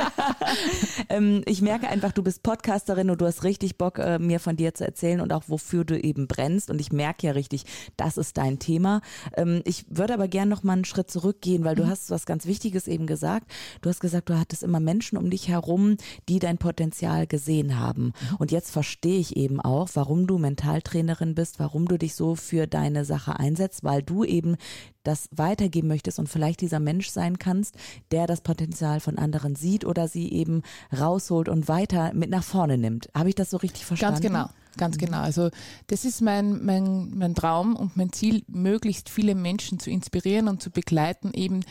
ähm, 1.09 1.41
ich 1.45 1.63
merke 1.63 1.87
einfach, 1.87 2.11
du 2.11 2.21
bist 2.21 2.43
Podcasterin 2.43 3.09
und 3.09 3.21
du 3.21 3.25
hast 3.25 3.43
richtig 3.43 3.77
Bock, 3.77 3.97
äh, 3.97 4.19
mir 4.19 4.39
von 4.39 4.55
dir 4.55 4.75
zu 4.75 4.85
erzählen 4.85 5.19
und 5.19 5.33
auch 5.33 5.43
wofür 5.47 5.83
du 5.83 5.99
eben 5.99 6.27
brennst. 6.27 6.69
Und 6.69 6.79
ich 6.79 6.91
merke 6.91 7.25
ja 7.25 7.33
richtig, 7.33 7.65
das 7.97 8.17
ist 8.17 8.37
dein 8.37 8.59
Thema. 8.59 9.01
Ähm, 9.35 9.63
ich 9.65 9.85
würde 9.89 10.13
aber 10.13 10.27
gerne 10.27 10.51
noch 10.51 10.61
mal 10.61 10.73
einen 10.73 10.85
Schritt 10.85 11.09
zurückgehen, 11.09 11.63
weil 11.63 11.75
du 11.75 11.85
mhm. 11.85 11.89
hast 11.89 12.11
was 12.11 12.27
ganz 12.27 12.45
Wichtiges 12.45 12.87
eben 12.87 13.07
gesagt. 13.07 13.49
Du 13.81 13.89
hast 13.89 13.99
gesagt, 13.99 14.29
du 14.29 14.37
hattest 14.37 14.61
immer 14.61 14.79
Menschen 14.79 15.17
um 15.17 15.31
dich 15.31 15.47
herum, 15.47 15.97
die 16.27 16.37
dein 16.37 16.59
Potenzial 16.59 17.25
gesehen 17.25 17.79
haben. 17.79 18.05
Mhm. 18.05 18.35
Und 18.37 18.51
jetzt 18.51 18.69
verstehe 18.69 19.19
ich 19.19 19.35
eben 19.35 19.59
auch, 19.59 19.89
warum 19.95 20.18
warum 20.19 20.27
du 20.27 20.37
Mentaltrainerin 20.37 21.33
bist, 21.33 21.59
warum 21.59 21.87
du 21.87 21.97
dich 21.97 22.13
so 22.13 22.35
für 22.35 22.67
deine 22.67 23.05
Sache 23.05 23.39
einsetzt, 23.39 23.85
weil 23.85 24.03
du 24.03 24.25
eben 24.25 24.57
das 25.03 25.29
weitergeben 25.31 25.87
möchtest 25.87 26.19
und 26.19 26.27
vielleicht 26.27 26.59
dieser 26.59 26.81
Mensch 26.81 27.09
sein 27.09 27.39
kannst, 27.39 27.75
der 28.11 28.27
das 28.27 28.41
Potenzial 28.41 28.99
von 28.99 29.17
anderen 29.17 29.55
sieht 29.55 29.85
oder 29.85 30.09
sie 30.09 30.29
eben 30.29 30.61
rausholt 30.97 31.47
und 31.47 31.69
weiter 31.69 32.13
mit 32.13 32.29
nach 32.29 32.43
vorne 32.43 32.77
nimmt. 32.77 33.07
Habe 33.15 33.29
ich 33.29 33.35
das 33.35 33.49
so 33.49 33.55
richtig 33.55 33.85
verstanden? 33.85 34.21
Ganz 34.21 34.27
genau. 34.27 34.49
Ganz 34.75 34.97
mhm. 34.97 35.05
genau. 35.05 35.19
Also 35.19 35.51
das 35.87 36.03
ist 36.03 36.21
mein, 36.21 36.65
mein, 36.65 37.11
mein 37.15 37.33
Traum 37.33 37.77
und 37.77 37.95
mein 37.95 38.11
Ziel, 38.11 38.43
möglichst 38.47 39.09
viele 39.09 39.35
Menschen 39.35 39.79
zu 39.79 39.89
inspirieren 39.89 40.49
und 40.49 40.61
zu 40.61 40.69
begleiten, 40.69 41.31
eben 41.33 41.61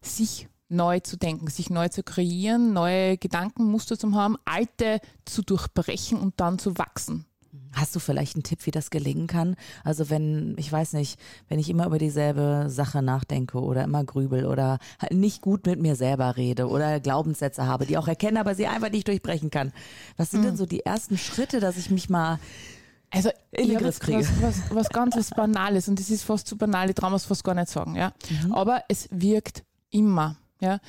sich 0.00 0.48
neu 0.70 1.00
zu 1.00 1.18
denken, 1.18 1.48
sich 1.48 1.68
neu 1.68 1.88
zu 1.88 2.02
kreieren, 2.02 2.72
neue 2.72 3.18
Gedankenmuster 3.18 3.98
zu 3.98 4.14
haben, 4.14 4.36
alte 4.46 5.00
zu 5.26 5.42
durchbrechen 5.42 6.18
und 6.18 6.40
dann 6.40 6.58
zu 6.58 6.78
wachsen. 6.78 7.26
Hast 7.78 7.94
du 7.94 8.00
vielleicht 8.00 8.36
einen 8.36 8.42
Tipp, 8.42 8.66
wie 8.66 8.70
das 8.70 8.90
gelingen 8.90 9.26
kann? 9.26 9.56
Also 9.84 10.10
wenn, 10.10 10.54
ich 10.58 10.70
weiß 10.70 10.94
nicht, 10.94 11.18
wenn 11.48 11.58
ich 11.58 11.70
immer 11.70 11.86
über 11.86 11.98
dieselbe 11.98 12.66
Sache 12.68 13.02
nachdenke 13.02 13.60
oder 13.60 13.84
immer 13.84 14.04
grübel 14.04 14.46
oder 14.46 14.78
halt 14.98 15.12
nicht 15.12 15.42
gut 15.42 15.66
mit 15.66 15.80
mir 15.80 15.96
selber 15.96 16.36
rede 16.36 16.68
oder 16.68 17.00
Glaubenssätze 17.00 17.66
habe, 17.66 17.86
die 17.86 17.98
auch 17.98 18.08
erkenne, 18.08 18.40
aber 18.40 18.54
sie 18.54 18.66
einfach 18.66 18.90
nicht 18.90 19.08
durchbrechen 19.08 19.50
kann. 19.50 19.72
Was 20.16 20.30
sind 20.30 20.40
mhm. 20.40 20.46
denn 20.46 20.56
so 20.56 20.66
die 20.66 20.80
ersten 20.80 21.18
Schritte, 21.18 21.60
dass 21.60 21.76
ich 21.76 21.90
mich 21.90 22.10
mal 22.10 22.38
also 23.10 23.30
in 23.52 23.68
den 23.68 23.78
Griff 23.78 24.00
kriege? 24.00 24.18
Was, 24.18 24.42
was, 24.42 24.74
was 24.74 24.88
ganz 24.90 25.16
was 25.16 25.30
Banales 25.30 25.88
und 25.88 25.98
das 25.98 26.10
ist 26.10 26.24
fast 26.24 26.46
zu 26.46 26.56
banal, 26.56 26.88
ich 26.88 26.94
traue 26.94 27.14
es 27.14 27.24
fast 27.24 27.44
gar 27.44 27.54
nicht 27.54 27.68
sagen, 27.68 27.96
ja. 27.96 28.12
Mhm. 28.44 28.52
Aber 28.52 28.82
es 28.88 29.08
wirkt 29.10 29.64
immer, 29.90 30.36
ja. 30.60 30.80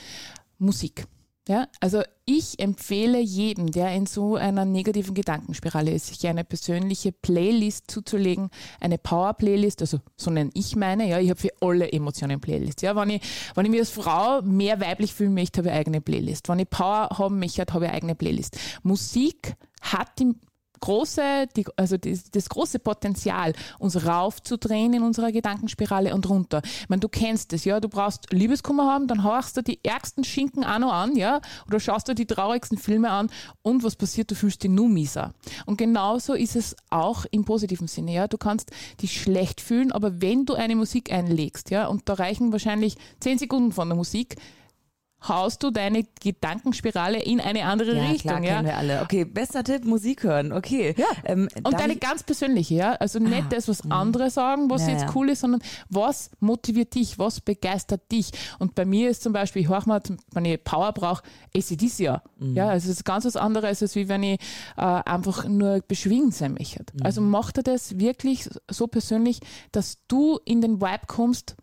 Musik. 0.58 1.06
Ja, 1.50 1.68
also 1.80 2.04
ich 2.26 2.60
empfehle 2.60 3.20
jedem, 3.20 3.72
der 3.72 3.92
in 3.96 4.06
so 4.06 4.36
einer 4.36 4.66
negativen 4.66 5.16
Gedankenspirale 5.16 5.90
ist, 5.92 6.06
sich 6.06 6.28
eine 6.28 6.44
persönliche 6.44 7.12
Playlist 7.12 7.90
zuzulegen, 7.90 8.52
eine 8.80 9.00
Power-Playlist, 9.00 9.82
also 9.82 10.00
so 10.16 10.30
nenne 10.30 10.52
ich 10.54 10.76
meine, 10.76 11.10
ja, 11.10 11.18
ich 11.18 11.32
habe 11.32 11.40
für 11.40 11.50
alle 11.60 11.92
Emotionen 11.92 12.40
Playlists. 12.40 12.84
Ja, 12.84 12.96
wenn 12.96 13.10
ich, 13.10 13.24
wenn 13.56 13.66
ich 13.66 13.72
mich 13.72 13.80
als 13.80 13.90
Frau 13.90 14.44
mehr 14.44 14.80
weiblich 14.80 15.12
fühlen 15.16 15.34
möchte, 15.34 15.62
habe 15.62 15.70
ich 15.70 15.74
eigene 15.74 16.02
Playlist. 16.02 16.50
Wenn 16.50 16.60
ich 16.60 16.70
Power 16.70 17.10
haben 17.18 17.40
möchte, 17.40 17.66
habe 17.74 17.86
ich 17.86 17.92
eigene 17.94 18.14
Playlist. 18.14 18.56
Musik 18.84 19.56
hat 19.82 20.22
im 20.22 20.36
große, 20.80 21.48
die, 21.56 21.66
also 21.76 21.98
das, 21.98 22.32
das, 22.32 22.50
große 22.50 22.80
Potenzial, 22.80 23.54
uns 23.78 24.06
raufzudrehen 24.06 24.94
in 24.94 25.04
unserer 25.04 25.32
Gedankenspirale 25.32 26.14
und 26.14 26.30
runter. 26.30 26.62
Ich 26.64 26.90
meine, 26.90 27.00
du 27.00 27.10
kennst 27.10 27.54
es, 27.54 27.66
ja, 27.66 27.80
du 27.80 27.90
brauchst 27.90 28.32
Liebeskummer 28.32 28.92
haben, 28.92 29.08
dann 29.08 29.24
horchst 29.24 29.58
du 29.58 29.62
die 29.62 29.80
ärgsten 29.84 30.24
Schinken 30.24 30.64
auch 30.64 30.80
noch 30.80 30.94
an, 30.94 31.16
ja, 31.16 31.42
oder 31.68 31.80
schaust 31.80 32.08
du 32.08 32.14
die 32.14 32.26
traurigsten 32.26 32.78
Filme 32.78 33.10
an 33.10 33.30
und 33.62 33.84
was 33.84 33.96
passiert, 33.96 34.32
du 34.32 34.36
fühlst 34.36 34.64
dich 34.64 34.72
nur 34.72 34.90
mieser. 34.90 35.34
Und 35.66 35.78
genauso 35.78 36.34
ist 36.34 36.56
es 36.56 36.76
auch 36.90 37.26
im 37.32 37.46
positiven 37.46 37.88
Sinne, 37.88 38.14
ja, 38.14 38.28
du 38.28 38.38
kannst 38.38 38.72
dich 39.02 39.22
schlecht 39.22 39.62
fühlen, 39.62 39.92
aber 39.92 40.22
wenn 40.22 40.46
du 40.46 40.54
eine 40.54 40.76
Musik 40.76 41.12
einlegst, 41.12 41.70
ja, 41.70 41.88
und 41.88 42.08
da 42.10 42.14
reichen 42.14 42.52
wahrscheinlich 42.52 42.96
zehn 43.20 43.38
Sekunden 43.38 43.72
von 43.72 43.88
der 43.90 43.96
Musik, 43.96 44.36
haust 45.28 45.64
du 45.64 45.72
deine 45.72 46.06
Gedankenspirale 46.22 47.22
in 47.22 47.40
eine 47.40 47.66
andere 47.66 47.96
ja, 47.96 48.04
Richtung. 48.04 48.32
Klar, 48.32 48.44
ja, 48.44 48.56
kennen 48.56 48.68
wir 48.68 48.78
alle. 48.78 49.02
Okay, 49.02 49.26
bester 49.26 49.64
Tipp, 49.64 49.86
Musik 49.86 50.24
hören. 50.24 50.54
Okay. 50.54 50.96
Ja. 50.98 51.06
Ähm, 51.26 51.48
und 51.64 51.80
deine 51.80 51.98
ganz 51.98 52.24
persönliche, 52.24 52.76
ja. 52.76 52.94
Also 52.94 53.20
nicht 53.20 53.44
ah, 53.44 53.48
das, 53.50 53.68
was 53.68 53.84
mh. 53.84 53.96
andere 53.96 54.30
sagen, 54.30 54.70
was 54.70 54.84
ja, 54.84 54.94
jetzt 54.94 55.16
cool 55.16 55.30
ist, 55.30 55.42
sondern 55.42 55.62
was 55.90 56.32
motiviert 56.40 56.96
dich, 56.96 57.20
was 57.20 57.42
begeistert 57.42 58.12
dich. 58.12 58.32
Und 58.60 58.76
bei 58.76 58.86
mir 58.86 59.10
ist 59.10 59.24
zum 59.24 59.34
Beispiel, 59.34 59.64
ich 59.64 59.70
höre 59.70 59.86
mal, 59.86 60.02
wenn 60.32 60.46
ich 60.46 60.64
Power 60.64 60.94
brauche, 60.94 61.24
ACDC 61.56 62.00
ja. 62.00 62.22
Mhm. 62.38 62.56
Ja, 62.56 62.70
also 62.70 62.90
es 62.90 62.98
ist 62.98 63.06
ganz 63.06 63.26
was 63.26 63.36
anderes, 63.36 63.82
als 63.82 63.96
wie 63.96 64.08
wenn 64.08 64.24
ich 64.24 64.40
äh, 64.78 64.82
einfach 64.82 65.48
nur 65.48 65.82
beschwingend 65.88 66.34
sein 66.34 66.54
möchte. 66.54 66.86
Mhm. 66.94 67.06
Also 67.06 67.22
mach 67.22 67.52
dir 67.52 67.64
das 67.64 68.00
wirklich 68.00 68.50
so 68.70 68.88
persönlich, 68.88 69.40
dass 69.72 69.98
du 70.08 70.40
in 70.46 70.62
den 70.62 70.82
Vibe 70.82 71.08
kommst, 71.08 71.56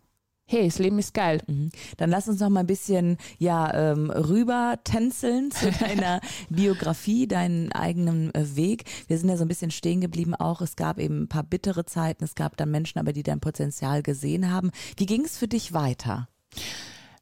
hey, 0.47 0.65
das 0.65 0.79
Leben 0.79 0.97
ist 0.97 1.13
geil. 1.13 1.41
Mhm. 1.47 1.69
Dann 1.97 2.09
lass 2.09 2.27
uns 2.27 2.39
noch 2.39 2.49
mal 2.49 2.61
ein 2.61 2.67
bisschen 2.67 3.17
ja 3.37 3.73
ähm, 3.73 4.09
rüber 4.09 4.79
tänzeln 4.83 5.51
zu 5.51 5.71
deiner 5.79 6.21
Biografie, 6.49 7.27
deinen 7.27 7.71
eigenen 7.73 8.33
äh, 8.33 8.55
Weg. 8.55 8.85
Wir 9.07 9.17
sind 9.17 9.29
ja 9.29 9.37
so 9.37 9.43
ein 9.43 9.49
bisschen 9.49 9.71
stehen 9.71 10.01
geblieben 10.01 10.33
auch. 10.33 10.61
Es 10.61 10.75
gab 10.75 10.99
eben 10.99 11.23
ein 11.23 11.27
paar 11.27 11.43
bittere 11.43 11.85
Zeiten. 11.85 12.23
Es 12.23 12.35
gab 12.35 12.55
dann 12.57 12.71
Menschen, 12.71 12.99
aber 12.99 13.13
die 13.13 13.23
dein 13.23 13.41
Potenzial 13.41 14.01
gesehen 14.01 14.49
haben. 14.51 14.71
Wie 14.95 15.05
ging 15.05 15.25
es 15.25 15.37
für 15.37 15.47
dich 15.47 15.73
weiter? 15.73 16.29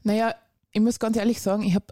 Naja, 0.04 0.36
ich 0.72 0.82
muss 0.82 1.00
ganz 1.00 1.18
ehrlich 1.18 1.42
sagen, 1.42 1.64
ich 1.64 1.74
habe 1.74 1.88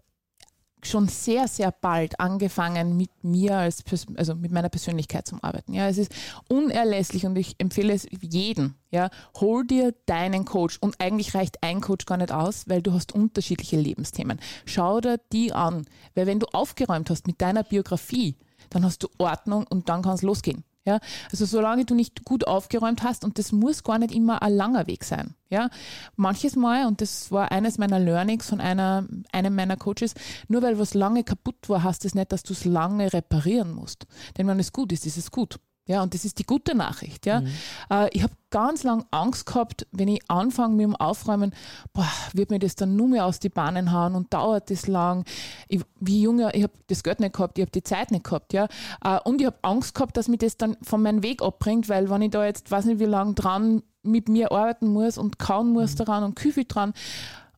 schon 0.85 1.07
sehr, 1.07 1.47
sehr 1.47 1.71
bald 1.71 2.19
angefangen 2.19 2.97
mit 2.97 3.11
mir 3.23 3.57
als, 3.57 3.83
also 4.15 4.35
mit 4.35 4.51
meiner 4.51 4.69
Persönlichkeit 4.69 5.27
zu 5.27 5.37
arbeiten. 5.41 5.73
Ja, 5.73 5.87
es 5.87 5.97
ist 5.97 6.13
unerlässlich 6.49 7.25
und 7.25 7.37
ich 7.37 7.55
empfehle 7.57 7.93
es 7.93 8.07
jedem. 8.21 8.75
Ja, 8.91 9.09
hol 9.39 9.65
dir 9.65 9.93
deinen 10.05 10.45
Coach 10.45 10.77
und 10.79 10.99
eigentlich 10.99 11.33
reicht 11.33 11.63
ein 11.63 11.81
Coach 11.81 12.05
gar 12.05 12.17
nicht 12.17 12.31
aus, 12.31 12.67
weil 12.67 12.81
du 12.81 12.93
hast 12.93 13.13
unterschiedliche 13.13 13.77
Lebensthemen. 13.77 14.39
Schau 14.65 15.01
dir 15.01 15.19
die 15.31 15.51
an, 15.53 15.85
weil 16.15 16.27
wenn 16.27 16.39
du 16.39 16.47
aufgeräumt 16.53 17.09
hast 17.09 17.25
mit 17.27 17.41
deiner 17.41 17.63
Biografie, 17.63 18.35
dann 18.69 18.85
hast 18.85 19.03
du 19.03 19.07
Ordnung 19.17 19.65
und 19.67 19.89
dann 19.89 20.01
kann 20.01 20.13
es 20.15 20.21
losgehen. 20.21 20.63
Ja, 20.85 20.99
also 21.31 21.45
solange 21.45 21.85
du 21.85 21.95
nicht 21.95 22.25
gut 22.25 22.45
aufgeräumt 22.45 23.03
hast 23.03 23.23
und 23.23 23.39
das 23.39 23.53
muss 23.53 23.83
gar 23.83 23.99
nicht 23.99 24.13
immer 24.13 24.41
ein 24.41 24.53
langer 24.53 24.85
Weg 24.85 25.05
sein. 25.05 25.35
Ja, 25.49 25.69
manches 26.17 26.57
Mal 26.57 26.87
und 26.87 26.99
das 26.99 27.31
war 27.31 27.51
eines 27.51 27.77
meiner 27.77 27.99
Learnings 27.99 28.49
von 28.49 28.59
einer 28.59 29.07
einem 29.31 29.55
meiner 29.55 29.77
Coaches. 29.77 30.13
Nur 30.49 30.61
weil 30.61 30.77
was 30.79 30.93
lange 30.93 31.23
kaputt 31.23 31.69
war, 31.69 31.83
heißt 31.83 32.03
das 32.03 32.15
nicht, 32.15 32.33
dass 32.33 32.43
du 32.43 32.51
es 32.51 32.65
lange 32.65 33.13
reparieren 33.13 33.71
musst. 33.71 34.07
Denn 34.37 34.47
wenn 34.47 34.59
es 34.59 34.73
gut 34.73 34.91
ist, 34.91 35.05
ist 35.05 35.17
es 35.17 35.31
gut. 35.31 35.59
Ja, 35.85 36.01
und 36.01 36.13
das 36.13 36.23
ist 36.23 36.39
die 36.39 36.45
gute 36.45 36.75
Nachricht. 36.75 37.25
Ja. 37.25 37.41
Mhm. 37.41 37.47
Äh, 37.89 38.09
ich 38.13 38.23
habe 38.23 38.33
ganz 38.51 38.83
lang 38.83 39.05
Angst 39.11 39.45
gehabt, 39.45 39.85
wenn 39.91 40.07
ich 40.07 40.21
anfange 40.29 40.75
mit 40.75 40.83
dem 40.85 40.95
Aufräumen, 40.95 41.53
boah, 41.91 42.07
wird 42.33 42.51
mir 42.51 42.59
das 42.59 42.75
dann 42.75 42.95
nur 42.95 43.09
mehr 43.09 43.25
aus 43.25 43.39
die 43.39 43.49
Bahnen 43.49 43.91
hauen 43.91 44.15
und 44.15 44.33
dauert 44.33 44.69
das 44.69 44.87
lang. 44.87 45.25
Ich, 45.67 45.81
wie 45.99 46.21
Junge, 46.21 46.51
ich 46.53 46.63
habe 46.63 46.73
das 46.87 47.03
Geld 47.03 47.19
nicht 47.19 47.33
gehabt, 47.33 47.57
ich 47.57 47.63
habe 47.63 47.71
die 47.71 47.83
Zeit 47.83 48.11
nicht 48.11 48.23
gehabt. 48.23 48.53
Ja. 48.53 48.67
Äh, 49.03 49.19
und 49.25 49.41
ich 49.41 49.47
habe 49.47 49.57
Angst 49.61 49.93
gehabt, 49.93 50.15
dass 50.15 50.29
mich 50.29 50.39
das 50.39 50.55
dann 50.55 50.77
von 50.81 51.01
meinem 51.01 51.21
Weg 51.21 51.41
abbringt, 51.41 51.89
weil 51.89 52.09
wenn 52.09 52.21
ich 52.21 52.31
da 52.31 52.45
jetzt, 52.45 52.71
weiß 52.71 52.85
nicht 52.85 52.99
wie 52.99 53.05
lange 53.05 53.33
dran 53.33 53.83
mit 54.03 54.29
mir 54.29 54.51
arbeiten 54.51 54.87
muss 54.87 55.17
und 55.17 55.37
kauen 55.39 55.71
muss 55.71 55.93
mhm. 55.93 55.97
daran 55.97 56.23
und 56.23 56.35
küfe 56.35 56.63
dran, 56.63 56.93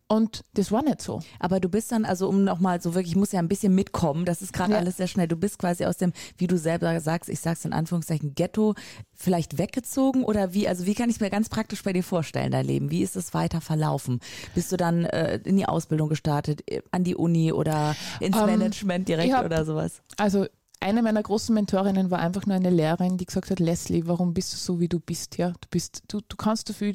und 0.07 0.43
das 0.53 0.71
war 0.71 0.83
nicht 0.83 1.01
so. 1.01 1.21
Aber 1.39 1.59
du 1.59 1.67
bist 1.67 1.91
dann, 1.91 2.05
also 2.05 2.29
um 2.29 2.43
nochmal 2.43 2.79
so 2.79 2.93
wirklich, 2.93 3.13
ich 3.13 3.17
muss 3.17 3.31
ja 3.31 3.39
ein 3.39 3.47
bisschen 3.47 3.73
mitkommen, 3.73 4.25
das 4.25 4.43
ist 4.43 4.53
gerade 4.53 4.73
ja. 4.73 4.77
alles 4.77 4.97
sehr 4.97 5.07
schnell. 5.07 5.27
Du 5.27 5.35
bist 5.35 5.57
quasi 5.57 5.85
aus 5.85 5.97
dem, 5.97 6.13
wie 6.37 6.45
du 6.45 6.59
selber 6.59 6.99
sagst, 6.99 7.27
ich 7.29 7.39
sag's 7.39 7.65
in 7.65 7.73
Anführungszeichen, 7.73 8.35
Ghetto 8.35 8.75
vielleicht 9.15 9.57
weggezogen 9.57 10.23
oder 10.23 10.53
wie, 10.53 10.67
also 10.67 10.85
wie 10.85 10.93
kann 10.93 11.09
ich 11.09 11.21
mir 11.21 11.31
ganz 11.31 11.49
praktisch 11.49 11.81
bei 11.81 11.91
dir 11.91 12.03
vorstellen, 12.03 12.51
dein 12.51 12.65
Leben? 12.65 12.91
Wie 12.91 13.01
ist 13.01 13.15
es 13.15 13.33
weiter 13.33 13.61
verlaufen? 13.61 14.19
Bist 14.53 14.71
du 14.71 14.77
dann 14.77 15.05
äh, 15.05 15.39
in 15.43 15.57
die 15.57 15.65
Ausbildung 15.65 16.09
gestartet, 16.09 16.61
äh, 16.69 16.81
an 16.91 17.03
die 17.03 17.15
Uni 17.15 17.51
oder 17.51 17.95
ins 18.19 18.37
um, 18.37 18.43
ähm, 18.43 18.59
Management 18.59 19.07
direkt 19.07 19.33
hab, 19.33 19.45
oder 19.45 19.65
sowas? 19.65 20.03
Also 20.17 20.45
eine 20.81 21.01
meiner 21.01 21.23
großen 21.23 21.55
Mentorinnen 21.55 22.11
war 22.11 22.19
einfach 22.19 22.45
nur 22.45 22.55
eine 22.55 22.69
Lehrerin, 22.69 23.17
die 23.17 23.25
gesagt 23.25 23.49
hat, 23.49 23.59
Leslie, 23.59 24.05
warum 24.05 24.35
bist 24.35 24.53
du 24.53 24.57
so, 24.57 24.79
wie 24.79 24.87
du 24.87 24.99
bist? 24.99 25.37
Ja, 25.37 25.49
du 25.49 25.67
bist, 25.71 26.03
du, 26.09 26.21
du 26.27 26.35
kannst 26.35 26.69
dafür. 26.69 26.93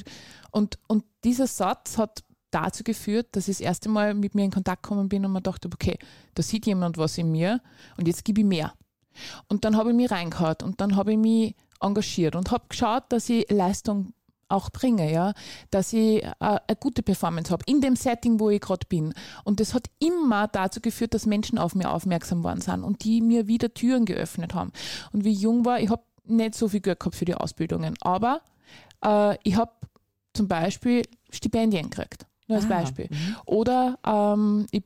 Und, 0.53 0.79
und 0.87 1.03
dieser 1.25 1.49
Satz 1.49 1.99
hat 1.99 2.23
dazu 2.51 2.85
geführt, 2.85 3.29
dass 3.33 3.49
ich 3.49 3.59
das 3.59 3.61
erste 3.61 3.89
Mal 3.89 4.15
mit 4.15 4.35
mir 4.35 4.45
in 4.45 4.51
Kontakt 4.51 4.83
gekommen 4.83 5.09
bin 5.09 5.25
und 5.25 5.33
mir 5.33 5.43
dachte, 5.43 5.69
okay, 5.73 5.99
da 6.35 6.43
sieht 6.43 6.67
jemand 6.67 6.99
was 6.99 7.19
in 7.19 7.31
mir 7.31 7.61
und 7.97 8.07
jetzt 8.07 8.25
gebe 8.25 8.41
ich 8.41 8.47
mehr. 8.47 8.73
Und 9.49 9.65
dann 9.65 9.77
habe 9.77 9.91
ich 9.91 9.97
mich 9.97 10.11
reingehauen 10.11 10.57
und 10.63 10.81
dann 10.81 10.97
habe 10.97 11.13
ich 11.13 11.19
mich 11.19 11.55
engagiert 11.81 12.37
und 12.37 12.51
habe 12.51 12.65
geschaut, 12.69 13.05
dass 13.09 13.29
ich 13.29 13.51
Leistung 13.51 14.13
auch 14.51 14.71
bringe, 14.71 15.13
ja, 15.13 15.33
dass 15.71 15.93
ich 15.93 16.25
äh, 16.25 16.33
eine 16.41 16.77
gute 16.79 17.03
Performance 17.03 17.53
habe 17.53 17.63
in 17.67 17.81
dem 17.81 17.97
Setting, 17.97 18.41
wo 18.41 18.51
ich 18.51 18.61
gerade 18.61 18.87
bin. 18.89 19.15
Und 19.45 19.61
das 19.61 19.75
hat 19.75 19.87
immer 20.01 20.49
dazu 20.49 20.81
geführt, 20.81 21.15
dass 21.15 21.27
Menschen 21.27 21.59
auf 21.59 21.75
mir 21.75 21.91
aufmerksam 21.91 22.43
worden 22.43 22.61
sind 22.61 22.83
und 22.83 23.05
die 23.05 23.21
mir 23.21 23.47
wieder 23.47 23.73
Türen 23.73 24.05
geöffnet 24.05 24.55
haben. 24.55 24.73
Und 25.13 25.25
wie 25.25 25.33
ich 25.33 25.41
jung 25.41 25.65
war, 25.65 25.81
ich 25.81 25.91
habe 25.91 26.03
nicht 26.25 26.55
so 26.55 26.69
viel 26.69 26.81
Geld 26.81 27.01
gehabt 27.01 27.17
für 27.17 27.25
die 27.25 27.35
Ausbildungen, 27.35 27.95
aber 28.01 28.41
äh, 29.05 29.37
ich 29.45 29.57
habe 29.57 29.73
zum 30.35 30.49
Beispiel 30.49 31.03
Stipendien 31.31 31.91
gekriegt. 31.91 32.27
Nur 32.51 32.59
als 32.59 32.67
ah, 32.67 32.81
Beispiel. 32.81 33.09
Mhm. 33.11 33.37
Oder 33.47 33.99
ähm, 34.05 34.67
ich, 34.73 34.83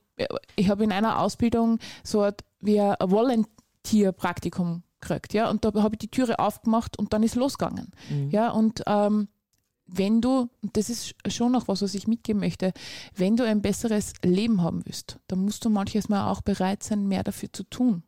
ich 0.55 0.69
habe 0.69 0.85
in 0.85 0.93
einer 0.93 1.19
Ausbildung 1.19 1.79
so 2.03 2.29
wie 2.61 2.81
ein 2.81 2.97
Volunteer-Praktikum 3.01 4.83
gekriegt, 5.01 5.33
ja, 5.33 5.51
und 5.51 5.65
da 5.65 5.73
habe 5.83 5.95
ich 5.95 5.99
die 5.99 6.11
Türe 6.11 6.39
aufgemacht 6.39 6.99
und 6.99 7.13
dann 7.13 7.23
ist 7.23 7.35
losgegangen. 7.35 7.91
Mhm. 8.11 8.31
Ja, 8.31 8.51
und 8.51 8.83
ähm, 8.87 9.29
wenn 9.87 10.21
du, 10.21 10.49
das 10.73 10.91
ist 10.91 11.15
schon 11.33 11.53
noch 11.53 11.69
was, 11.69 11.83
was 11.83 11.95
ich 11.95 12.07
mitgeben 12.07 12.41
möchte, 12.41 12.73
wenn 13.15 13.37
du 13.37 13.45
ein 13.45 13.63
besseres 13.63 14.13
Leben 14.23 14.63
haben 14.63 14.85
willst, 14.85 15.19
dann 15.27 15.41
musst 15.41 15.65
du 15.65 15.71
manches 15.71 16.09
Mal 16.09 16.31
auch 16.31 16.43
bereit 16.43 16.83
sein, 16.83 17.07
mehr 17.07 17.23
dafür 17.23 17.53
zu 17.53 17.65
tun. 17.65 18.03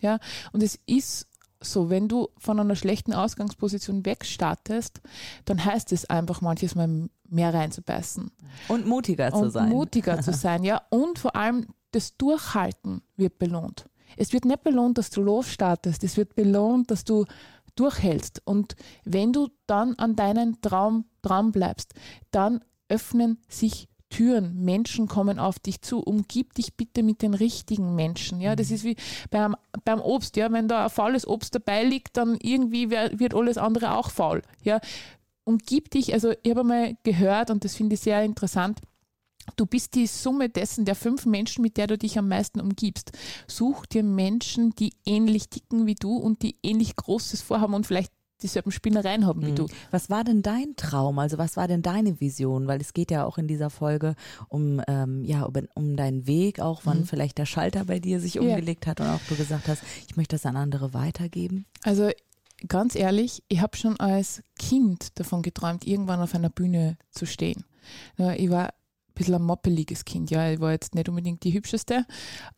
Ja, 0.00 0.18
und 0.52 0.62
es 0.62 0.78
ist 0.86 1.26
so, 1.60 1.90
wenn 1.90 2.08
du 2.08 2.28
von 2.38 2.60
einer 2.60 2.76
schlechten 2.76 3.12
Ausgangsposition 3.12 4.04
wegstartest, 4.04 5.00
dann 5.44 5.64
heißt 5.64 5.92
es 5.92 6.08
einfach 6.08 6.40
manches 6.40 6.74
Mal 6.74 7.08
mehr 7.28 7.54
reinzubeißen. 7.54 8.30
Und 8.68 8.86
mutiger 8.86 9.30
zu 9.32 9.38
und 9.38 9.50
sein. 9.50 9.68
Mutiger 9.70 10.20
zu 10.20 10.32
sein, 10.34 10.64
ja. 10.64 10.82
Und 10.90 11.18
vor 11.18 11.36
allem 11.36 11.66
das 11.92 12.16
Durchhalten 12.16 13.02
wird 13.16 13.38
belohnt. 13.38 13.86
Es 14.16 14.32
wird 14.32 14.44
nicht 14.44 14.62
belohnt, 14.62 14.98
dass 14.98 15.10
du 15.10 15.22
losstartest. 15.22 16.04
Es 16.04 16.16
wird 16.16 16.34
belohnt, 16.34 16.90
dass 16.90 17.04
du 17.04 17.24
durchhältst. 17.74 18.42
Und 18.44 18.76
wenn 19.04 19.32
du 19.32 19.48
dann 19.66 19.94
an 19.94 20.16
deinen 20.16 20.60
Traum 20.60 21.06
dran 21.22 21.52
bleibst, 21.52 21.94
dann 22.30 22.62
öffnen 22.88 23.38
sich 23.48 23.88
Türen. 24.16 24.64
Menschen 24.64 25.08
kommen 25.08 25.38
auf 25.38 25.58
dich 25.58 25.82
zu. 25.82 26.00
Umgib 26.00 26.54
dich 26.54 26.74
bitte 26.74 27.02
mit 27.02 27.20
den 27.20 27.34
richtigen 27.34 27.94
Menschen. 27.94 28.40
Ja, 28.40 28.56
das 28.56 28.70
mhm. 28.70 28.74
ist 28.74 28.84
wie 28.84 28.96
beim, 29.30 29.56
beim 29.84 30.00
Obst. 30.00 30.36
Ja, 30.36 30.50
wenn 30.50 30.68
da 30.68 30.84
ein 30.84 30.90
faules 30.90 31.28
Obst 31.28 31.54
dabei 31.54 31.84
liegt, 31.84 32.16
dann 32.16 32.38
irgendwie 32.40 32.90
wird 32.90 33.34
alles 33.34 33.58
andere 33.58 33.94
auch 33.94 34.10
faul. 34.10 34.40
Ja, 34.62 34.80
umgib 35.44 35.90
dich. 35.90 36.14
Also 36.14 36.32
ich 36.42 36.50
habe 36.50 36.60
einmal 36.60 36.96
gehört 37.02 37.50
und 37.50 37.64
das 37.64 37.74
finde 37.74 37.94
ich 37.94 38.00
sehr 38.00 38.22
interessant. 38.22 38.80
Du 39.54 39.66
bist 39.66 39.94
die 39.94 40.06
Summe 40.06 40.48
dessen 40.48 40.86
der 40.86 40.94
fünf 40.94 41.26
Menschen, 41.26 41.60
mit 41.60 41.76
der 41.76 41.86
du 41.86 41.98
dich 41.98 42.18
am 42.18 42.28
meisten 42.28 42.58
umgibst. 42.58 43.12
Such 43.46 43.84
dir 43.84 44.02
Menschen, 44.02 44.74
die 44.76 44.94
ähnlich 45.04 45.50
ticken 45.50 45.86
wie 45.86 45.94
du 45.94 46.16
und 46.16 46.42
die 46.42 46.56
ähnlich 46.62 46.96
Großes 46.96 47.42
vorhaben 47.42 47.74
und 47.74 47.86
vielleicht 47.86 48.12
dieselben 48.42 48.70
Spinnereien 48.70 49.26
haben 49.26 49.42
wie 49.42 49.52
mhm. 49.52 49.56
du. 49.56 49.66
Was 49.90 50.10
war 50.10 50.24
denn 50.24 50.42
dein 50.42 50.76
Traum? 50.76 51.18
Also 51.18 51.38
was 51.38 51.56
war 51.56 51.68
denn 51.68 51.82
deine 51.82 52.20
Vision? 52.20 52.66
Weil 52.66 52.80
es 52.80 52.92
geht 52.92 53.10
ja 53.10 53.24
auch 53.24 53.38
in 53.38 53.48
dieser 53.48 53.70
Folge 53.70 54.14
um, 54.48 54.82
ähm, 54.88 55.24
ja, 55.24 55.44
um, 55.44 55.54
um 55.74 55.96
deinen 55.96 56.26
Weg, 56.26 56.60
auch 56.60 56.82
wann 56.84 57.00
mhm. 57.00 57.04
vielleicht 57.06 57.38
der 57.38 57.46
Schalter 57.46 57.84
bei 57.84 57.98
dir 57.98 58.20
sich 58.20 58.38
umgelegt 58.38 58.86
ja. 58.86 58.90
hat 58.90 59.00
und 59.00 59.08
auch 59.08 59.20
du 59.28 59.36
gesagt 59.36 59.68
hast, 59.68 59.82
ich 60.08 60.16
möchte 60.16 60.36
das 60.36 60.46
an 60.46 60.56
andere 60.56 60.94
weitergeben. 60.94 61.66
Also 61.82 62.10
ganz 62.68 62.94
ehrlich, 62.94 63.42
ich 63.48 63.60
habe 63.60 63.76
schon 63.76 63.98
als 64.00 64.42
Kind 64.58 65.18
davon 65.18 65.42
geträumt, 65.42 65.86
irgendwann 65.86 66.20
auf 66.20 66.34
einer 66.34 66.50
Bühne 66.50 66.96
zu 67.10 67.26
stehen. 67.26 67.64
Ich 68.36 68.50
war 68.50 68.70
bisschen 69.16 69.34
ein 69.34 69.42
moppeliges 69.42 70.04
Kind. 70.04 70.30
Ja, 70.30 70.50
ich 70.50 70.60
war 70.60 70.70
jetzt 70.70 70.94
nicht 70.94 71.08
unbedingt 71.08 71.42
die 71.42 71.52
hübscheste. 71.52 72.04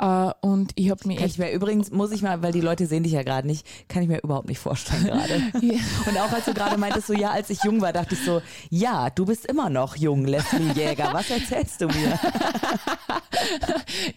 Uh, 0.00 0.32
und 0.42 0.72
ich 0.74 0.90
habe 0.90 1.06
mir 1.08 1.16
kann 1.16 1.26
ich 1.26 1.38
mir 1.38 1.50
übrigens 1.52 1.90
muss 1.90 2.12
ich 2.12 2.20
mal, 2.22 2.42
weil 2.42 2.52
die 2.52 2.60
Leute 2.60 2.86
sehen 2.86 3.04
dich 3.04 3.12
ja 3.12 3.22
gerade 3.22 3.46
nicht, 3.46 3.66
kann 3.88 4.02
ich 4.02 4.08
mir 4.08 4.20
überhaupt 4.22 4.48
nicht 4.48 4.58
vorstellen 4.58 5.04
gerade. 5.04 5.34
yeah. 5.62 5.80
Und 6.06 6.18
auch 6.18 6.30
als 6.32 6.44
du 6.44 6.52
gerade 6.52 6.76
meintest, 6.76 7.06
so 7.06 7.14
ja, 7.14 7.30
als 7.30 7.48
ich 7.48 7.62
jung 7.64 7.80
war, 7.80 7.92
dachte 7.92 8.14
ich 8.14 8.24
so, 8.24 8.42
ja, 8.68 9.08
du 9.10 9.24
bist 9.24 9.46
immer 9.46 9.70
noch 9.70 9.96
jung, 9.96 10.26
Leslie 10.26 10.72
Jäger. 10.72 11.10
Was 11.12 11.30
erzählst 11.30 11.80
du 11.80 11.86
mir? 11.86 12.18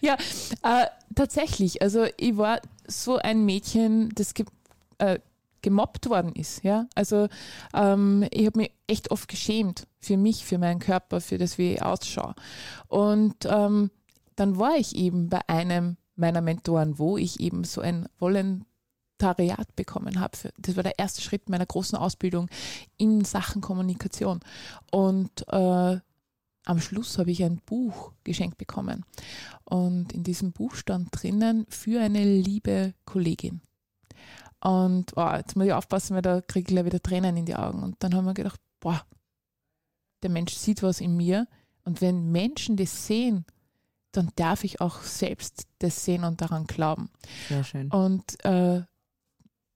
ja, 0.00 0.16
uh, 0.64 0.86
tatsächlich. 1.14 1.80
Also 1.80 2.06
ich 2.16 2.36
war 2.36 2.60
so 2.86 3.16
ein 3.16 3.44
Mädchen, 3.44 4.10
das 4.14 4.34
gibt 4.34 4.52
äh, 4.98 5.18
gemobbt 5.62 6.08
worden 6.08 6.32
ist. 6.34 6.62
Ja? 6.62 6.86
Also 6.94 7.28
ähm, 7.74 8.26
ich 8.30 8.46
habe 8.46 8.58
mich 8.58 8.72
echt 8.86 9.10
oft 9.10 9.28
geschämt 9.28 9.86
für 10.00 10.16
mich, 10.16 10.44
für 10.44 10.58
meinen 10.58 10.80
Körper, 10.80 11.20
für 11.20 11.38
das, 11.38 11.58
wie 11.58 11.74
ich 11.74 11.82
ausschaue. 11.82 12.34
Und 12.88 13.36
ähm, 13.46 13.90
dann 14.36 14.58
war 14.58 14.76
ich 14.76 14.96
eben 14.96 15.28
bei 15.28 15.40
einem 15.48 15.96
meiner 16.14 16.40
Mentoren, 16.40 16.98
wo 16.98 17.16
ich 17.16 17.40
eben 17.40 17.64
so 17.64 17.80
ein 17.80 18.06
Volontariat 18.18 19.74
bekommen 19.76 20.20
habe. 20.20 20.36
Das 20.58 20.76
war 20.76 20.82
der 20.82 20.98
erste 20.98 21.22
Schritt 21.22 21.48
meiner 21.48 21.66
großen 21.66 21.96
Ausbildung 21.96 22.48
in 22.96 23.24
Sachen 23.24 23.62
Kommunikation. 23.62 24.40
Und 24.90 25.46
äh, 25.48 25.98
am 26.64 26.80
Schluss 26.80 27.18
habe 27.18 27.30
ich 27.30 27.42
ein 27.42 27.60
Buch 27.66 28.12
geschenkt 28.24 28.58
bekommen. 28.58 29.04
Und 29.64 30.12
in 30.12 30.22
diesem 30.22 30.52
Buch 30.52 30.74
stand 30.74 31.08
drinnen 31.10 31.66
für 31.68 32.00
eine 32.00 32.24
liebe 32.24 32.94
Kollegin. 33.04 33.62
Und 34.62 35.12
oh, 35.16 35.32
jetzt 35.34 35.56
muss 35.56 35.66
ich 35.66 35.72
aufpassen, 35.72 36.14
weil 36.14 36.22
da 36.22 36.40
kriege 36.40 36.60
ich 36.60 36.74
gleich 36.74 36.84
wieder 36.84 37.02
Tränen 37.02 37.36
in 37.36 37.46
die 37.46 37.56
Augen. 37.56 37.82
Und 37.82 37.96
dann 38.00 38.14
haben 38.14 38.24
wir 38.24 38.34
gedacht, 38.34 38.60
boah, 38.80 39.02
der 40.22 40.30
Mensch 40.30 40.54
sieht 40.54 40.82
was 40.82 41.00
in 41.00 41.16
mir. 41.16 41.48
Und 41.84 42.00
wenn 42.00 42.30
Menschen 42.30 42.76
das 42.76 43.06
sehen, 43.06 43.44
dann 44.12 44.30
darf 44.36 44.62
ich 44.62 44.80
auch 44.80 45.02
selbst 45.02 45.66
das 45.80 46.04
sehen 46.04 46.22
und 46.24 46.40
daran 46.40 46.66
glauben. 46.66 47.10
Sehr 47.48 47.64
schön. 47.64 47.90
Und 47.90 48.44
äh, 48.44 48.82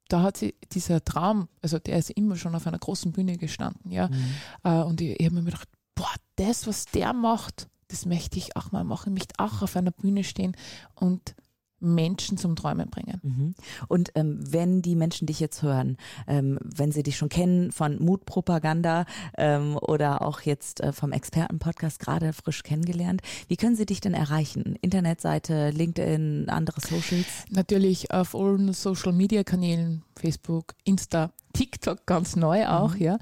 da 0.09 0.23
hat 0.23 0.37
sie 0.37 0.55
dieser 0.71 1.05
Traum, 1.05 1.49
also 1.63 1.79
der 1.79 1.99
ist 1.99 2.11
immer 2.11 2.37
schon 2.37 2.55
auf 2.55 2.67
einer 2.67 2.79
großen 2.79 3.11
Bühne 3.11 3.39
gestanden, 3.39 3.91
ja. 3.91 4.09
Mhm. 4.09 4.35
Äh, 4.63 4.83
und 4.83 5.01
ich, 5.01 5.19
ich 5.19 5.27
habe 5.27 5.37
mir 5.37 5.45
gedacht, 5.45 5.69
boah, 5.97 6.15
das, 6.37 6.67
was 6.67 6.85
der 6.85 7.13
macht, 7.13 7.69
das 7.89 8.07
möchte 8.07 8.39
ich 8.39 8.57
auch 8.57 8.73
mal 8.73 8.85
machen. 8.85 9.13
Ich 9.13 9.21
möchte 9.21 9.35
auch 9.39 9.63
auf 9.63 9.75
einer 9.75 9.91
Bühne 9.91 10.23
stehen 10.23 10.57
und 10.95 11.35
Menschen 11.81 12.39
zum 12.39 12.57
Träumen 12.57 12.89
bringen. 12.91 13.21
Mhm. 13.23 13.55
Und 13.89 14.11
ähm, 14.15 14.39
wenn 14.41 14.83
die 14.83 14.97
Menschen 14.97 15.27
dich 15.27 15.41
jetzt 15.41 15.63
hören, 15.63 15.97
ähm, 16.27 16.59
wenn 16.63 16.93
sie 16.93 17.03
dich 17.03 17.17
schon 17.17 17.29
kennen 17.29 17.73
von 17.73 18.03
Mutpropaganda 18.03 19.05
ähm, 19.37 19.77
oder 19.77 20.23
auch 20.23 20.41
jetzt 20.41 20.81
äh, 20.81 20.93
vom 20.93 21.13
Expertenpodcast 21.13 21.99
gerade 21.99 22.33
frisch 22.33 22.63
kennengelernt, 22.63 23.23
wie 23.49 23.57
können 23.57 23.77
sie 23.77 23.87
dich 23.87 24.01
denn 24.01 24.15
erreichen? 24.15 24.77
Internetseite, 24.81 25.71
LinkedIn, 25.71 26.49
andere 26.49 26.81
Socials? 26.81 27.27
Natürlich 27.51 28.11
auf 28.11 28.35
allen 28.35 28.73
Social 28.73 29.13
Media 29.13 29.45
Kanälen, 29.45 30.03
Facebook, 30.17 30.75
Insta, 30.85 31.31
TikTok 31.53 32.07
ganz 32.07 32.37
neu 32.37 32.67
auch, 32.67 32.95
mhm. 32.95 33.03
ja, 33.03 33.19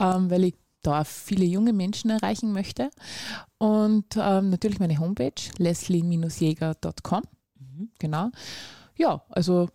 ähm, 0.00 0.30
weil 0.30 0.44
ich 0.44 0.54
da 0.82 1.04
viele 1.04 1.44
junge 1.44 1.72
Menschen 1.72 2.10
erreichen 2.10 2.52
möchte. 2.52 2.90
Und 3.58 4.16
ähm, 4.16 4.50
natürlich 4.50 4.80
meine 4.80 4.98
Homepage, 4.98 5.34
leslie-jäger.com. 5.58 7.22
Genau. 8.02 8.30
Ja, 8.96 9.22
also 9.30 9.68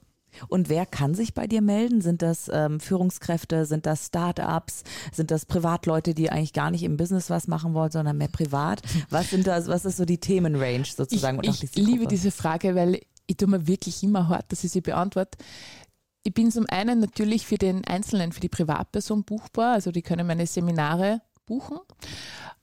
und 0.49 0.67
wer 0.69 0.85
kann 0.85 1.15
sich 1.15 1.33
bei 1.33 1.47
dir 1.47 1.61
melden? 1.61 2.01
Sind 2.01 2.21
das 2.21 2.51
ähm, 2.53 2.81
Führungskräfte, 2.81 3.65
sind 3.65 3.85
das 3.85 4.07
Startups, 4.07 4.83
sind 5.13 5.31
das 5.31 5.45
Privatleute, 5.45 6.13
die 6.13 6.29
eigentlich 6.29 6.53
gar 6.53 6.69
nicht 6.69 6.83
im 6.83 6.97
Business 6.97 7.29
was 7.29 7.47
machen 7.47 7.73
wollen, 7.73 7.89
sondern 7.89 8.17
mehr 8.17 8.27
privat? 8.27 8.81
Was 9.09 9.29
sind 9.29 9.47
das, 9.47 9.67
was 9.67 9.85
ist 9.85 9.97
so 9.97 10.05
die 10.05 10.19
Themenrange 10.19 10.83
sozusagen? 10.85 11.39
Ich, 11.41 11.63
ich 11.63 11.75
liebe 11.75 12.05
diese 12.05 12.31
Frage, 12.31 12.75
weil 12.75 12.99
ich 13.25 13.37
tue 13.37 13.47
mir 13.47 13.65
wirklich 13.65 14.03
immer 14.03 14.27
hart, 14.27 14.51
dass 14.51 14.63
ich 14.63 14.71
sie 14.71 14.81
beantworte. 14.81 15.37
Ich 16.23 16.33
bin 16.33 16.51
zum 16.51 16.65
einen 16.67 16.99
natürlich 16.99 17.47
für 17.47 17.57
den 17.57 17.85
Einzelnen, 17.85 18.33
für 18.33 18.41
die 18.41 18.49
Privatperson 18.49 19.23
buchbar, 19.23 19.73
also 19.73 19.91
die 19.91 20.01
können 20.01 20.27
meine 20.27 20.45
Seminare 20.45 21.21
buchen. 21.45 21.77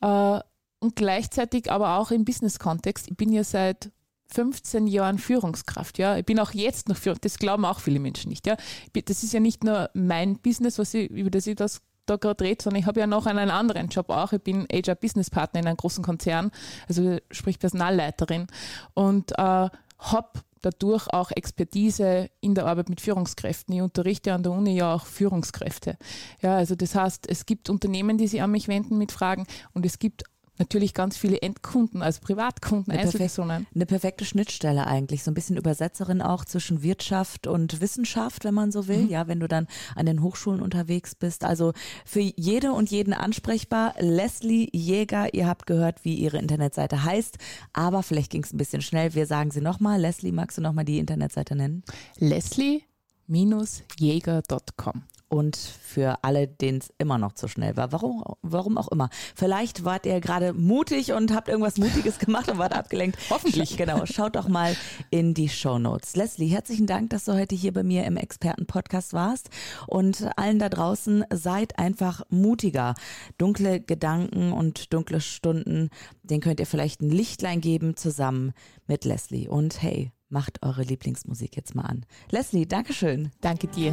Äh, 0.03 0.41
und 0.81 0.97
gleichzeitig 0.97 1.73
aber 1.73 1.97
auch 1.97 2.11
im 2.11 2.27
Business-Kontext. 2.27 3.09
Ich 3.09 3.17
bin 3.17 3.33
ja 3.33 3.43
seit 3.43 3.91
15 4.29 4.87
Jahren 4.87 5.19
Führungskraft, 5.19 5.99
ja. 5.99 6.17
Ich 6.17 6.25
bin 6.25 6.39
auch 6.41 6.53
jetzt 6.53 6.89
noch 6.89 6.97
Führungskraft, 6.97 7.25
das 7.25 7.39
glauben 7.39 7.65
auch 7.65 7.81
viele 7.81 8.01
Menschen 8.01 8.29
nicht, 8.29 8.47
ja. 8.47 8.57
Das 8.93 9.23
ist 9.23 9.33
ja 9.33 9.41
nicht 9.41 9.65
nur 9.65 9.91
mein 9.95 10.39
Business, 10.39 10.79
was 10.79 10.95
ich, 10.95 11.11
über 11.11 11.31
das 11.31 11.47
ich 11.47 11.57
das 11.57 11.83
da 12.07 12.17
gerade 12.17 12.45
rede, 12.45 12.63
sondern 12.63 12.81
ich 12.81 12.87
habe 12.87 13.01
ja 13.01 13.07
noch 13.07 13.27
einen 13.27 13.51
anderen 13.51 13.89
Job 13.89 14.11
auch. 14.11 14.33
Ich 14.33 14.43
bin 14.43 14.67
HR 14.71 14.95
Business 14.95 15.31
Partner 15.31 15.61
in 15.61 15.67
einem 15.67 15.77
großen 15.77 16.05
Konzern, 16.05 16.51
also 16.89 17.19
sprich 17.31 17.59
Personalleiterin 17.59 18.47
und 18.95 19.33
äh, 19.33 19.69
habe 19.99 20.29
dadurch 20.61 21.09
auch 21.09 21.31
Expertise 21.31 22.31
in 22.41 22.55
der 22.55 22.67
Arbeit 22.67 22.89
mit 22.89 23.01
Führungskräften. 23.01 23.75
Ich 23.75 23.83
unterrichte 23.83 24.33
an 24.33 24.43
der 24.43 24.53
Uni 24.53 24.77
ja 24.77 24.95
auch 24.95 25.07
Führungskräfte. 25.07 25.97
Ja, 26.41 26.57
also 26.57 26.75
das 26.75 26.95
heißt, 26.95 27.29
es 27.29 27.47
gibt 27.47 27.69
Unternehmen, 27.69 28.19
die 28.19 28.29
sich 28.29 28.43
an 28.43 28.51
mich 28.51 28.69
wenden 28.69 28.97
mit 28.97 29.13
Fragen 29.13 29.47
und 29.73 29.85
es 29.85 29.99
gibt 29.99 30.25
natürlich 30.59 30.95
ganz 30.95 31.17
viele 31.17 31.41
Endkunden, 31.43 32.03
also 32.03 32.21
Privatkunden, 32.21 32.93
eine 32.93 33.03
Einzelpersonen. 33.03 33.65
Perfek 33.65 33.75
eine 33.75 33.87
perfekte 33.87 34.25
Schnittstelle 34.25 34.87
eigentlich, 34.87 35.23
so 35.23 35.31
ein 35.31 35.35
bisschen 35.35 35.57
Übersetzerin 35.57 36.21
auch 36.23 36.45
zwischen 36.45 36.83
Wirtschaft 36.83 37.47
und 37.47 37.81
Wissenschaft, 37.81 38.45
wenn 38.45 38.55
man 38.55 38.73
so 38.73 38.89
will, 38.89 39.05
mhm. 39.05 39.11
ja, 39.11 39.29
wenn 39.29 39.41
du 39.41 39.49
dann 39.49 39.67
an 39.95 40.07
den 40.07 40.23
Hochschulen 40.23 40.63
unterwegs 40.63 41.15
bist. 41.15 41.45
Also 41.45 41.75
für 42.05 42.21
jede 42.21 42.73
und 42.73 42.91
jeden 42.91 43.13
ansprechbar. 43.13 43.95
Leslie 43.99 44.71
Jäger, 44.73 45.35
ihr 45.35 45.47
habt 45.47 45.67
gehört, 45.67 46.05
wie 46.05 46.15
ihre 46.15 46.39
Internetseite 46.39 47.05
heißt, 47.05 47.37
aber 47.73 48.03
vielleicht 48.03 48.31
ging 48.31 48.45
es 48.45 48.53
ein 48.53 48.59
bisschen 48.59 48.83
schnell. 48.83 49.15
Wir 49.15 49.27
sagen 49.27 49.51
sie 49.51 49.61
nochmal. 49.61 50.01
Leslie, 50.01 50.33
magst 50.33 50.59
du 50.59 50.63
nochmal 50.63 50.85
die 50.85 50.99
Internetseite 50.99 51.57
nennen? 51.57 51.83
Leslie-jäger.com 52.19 55.03
und 55.29 55.57
für 55.57 56.23
alle, 56.23 56.47
denen 56.47 56.79
es 56.79 56.93
immer 56.99 57.19
noch 57.19 57.33
zu 57.33 57.49
schnell 57.49 57.77
war. 57.77 57.93
Warum, 57.93 58.23
warum 58.43 58.79
auch 58.79 58.89
immer. 58.89 59.09
Vielleicht 59.35 59.85
wart 59.85 60.07
ihr 60.07 60.21
gerade 60.21 60.53
mutig 60.53 61.13
und 61.13 61.35
habt 61.35 61.49
irgendwas 61.49 61.79
Mutiges 61.79 62.19
gemacht 62.19 62.51
und 62.51 62.59
wart 62.59 62.75
abgelenkt. 62.75 63.19
Hoffentlich. 63.31 63.77
Genau. 63.77 64.07
Schaut 64.07 64.37
doch 64.37 64.49
mal 64.49 64.77
in 65.11 65.35
die 65.35 65.49
Show 65.49 65.79
Notes. 65.79 66.17
Leslie, 66.17 66.49
herzlichen 66.49 66.87
Dank, 66.87 67.11
dass 67.11 67.25
du 67.25 67.33
heute 67.33 67.55
hier 67.55 67.73
bei 67.73 67.83
mir 67.83 68.05
im 68.05 68.17
Expertenpodcast 68.17 69.13
warst. 69.13 69.51
Und 69.87 70.29
allen 70.37 70.59
da 70.59 70.69
draußen, 70.69 71.25
seid 71.33 71.79
einfach 71.79 72.23
mutiger. 72.29 72.95
Dunkle 73.39 73.81
Gedanken 73.81 74.53
und 74.53 74.93
dunkle 74.93 75.21
Stunden, 75.21 75.91
den 76.23 76.41
könnt 76.41 76.61
ihr 76.61 76.67
vielleicht 76.67 77.01
ein 77.01 77.11
Lichtlein 77.11 77.61
geben 77.61 77.97
zusammen 77.97 78.53
mit 78.87 79.05
Leslie. 79.05 79.49
Und 79.49 79.83
hey, 79.83 80.13
macht 80.29 80.63
eure 80.63 80.83
Lieblingsmusik 80.83 81.57
jetzt 81.57 81.75
mal 81.75 81.83
an. 81.83 82.07
Leslie, 82.31 82.67
Dankeschön. 82.67 83.31
Danke 83.41 83.69
dir. 83.69 83.93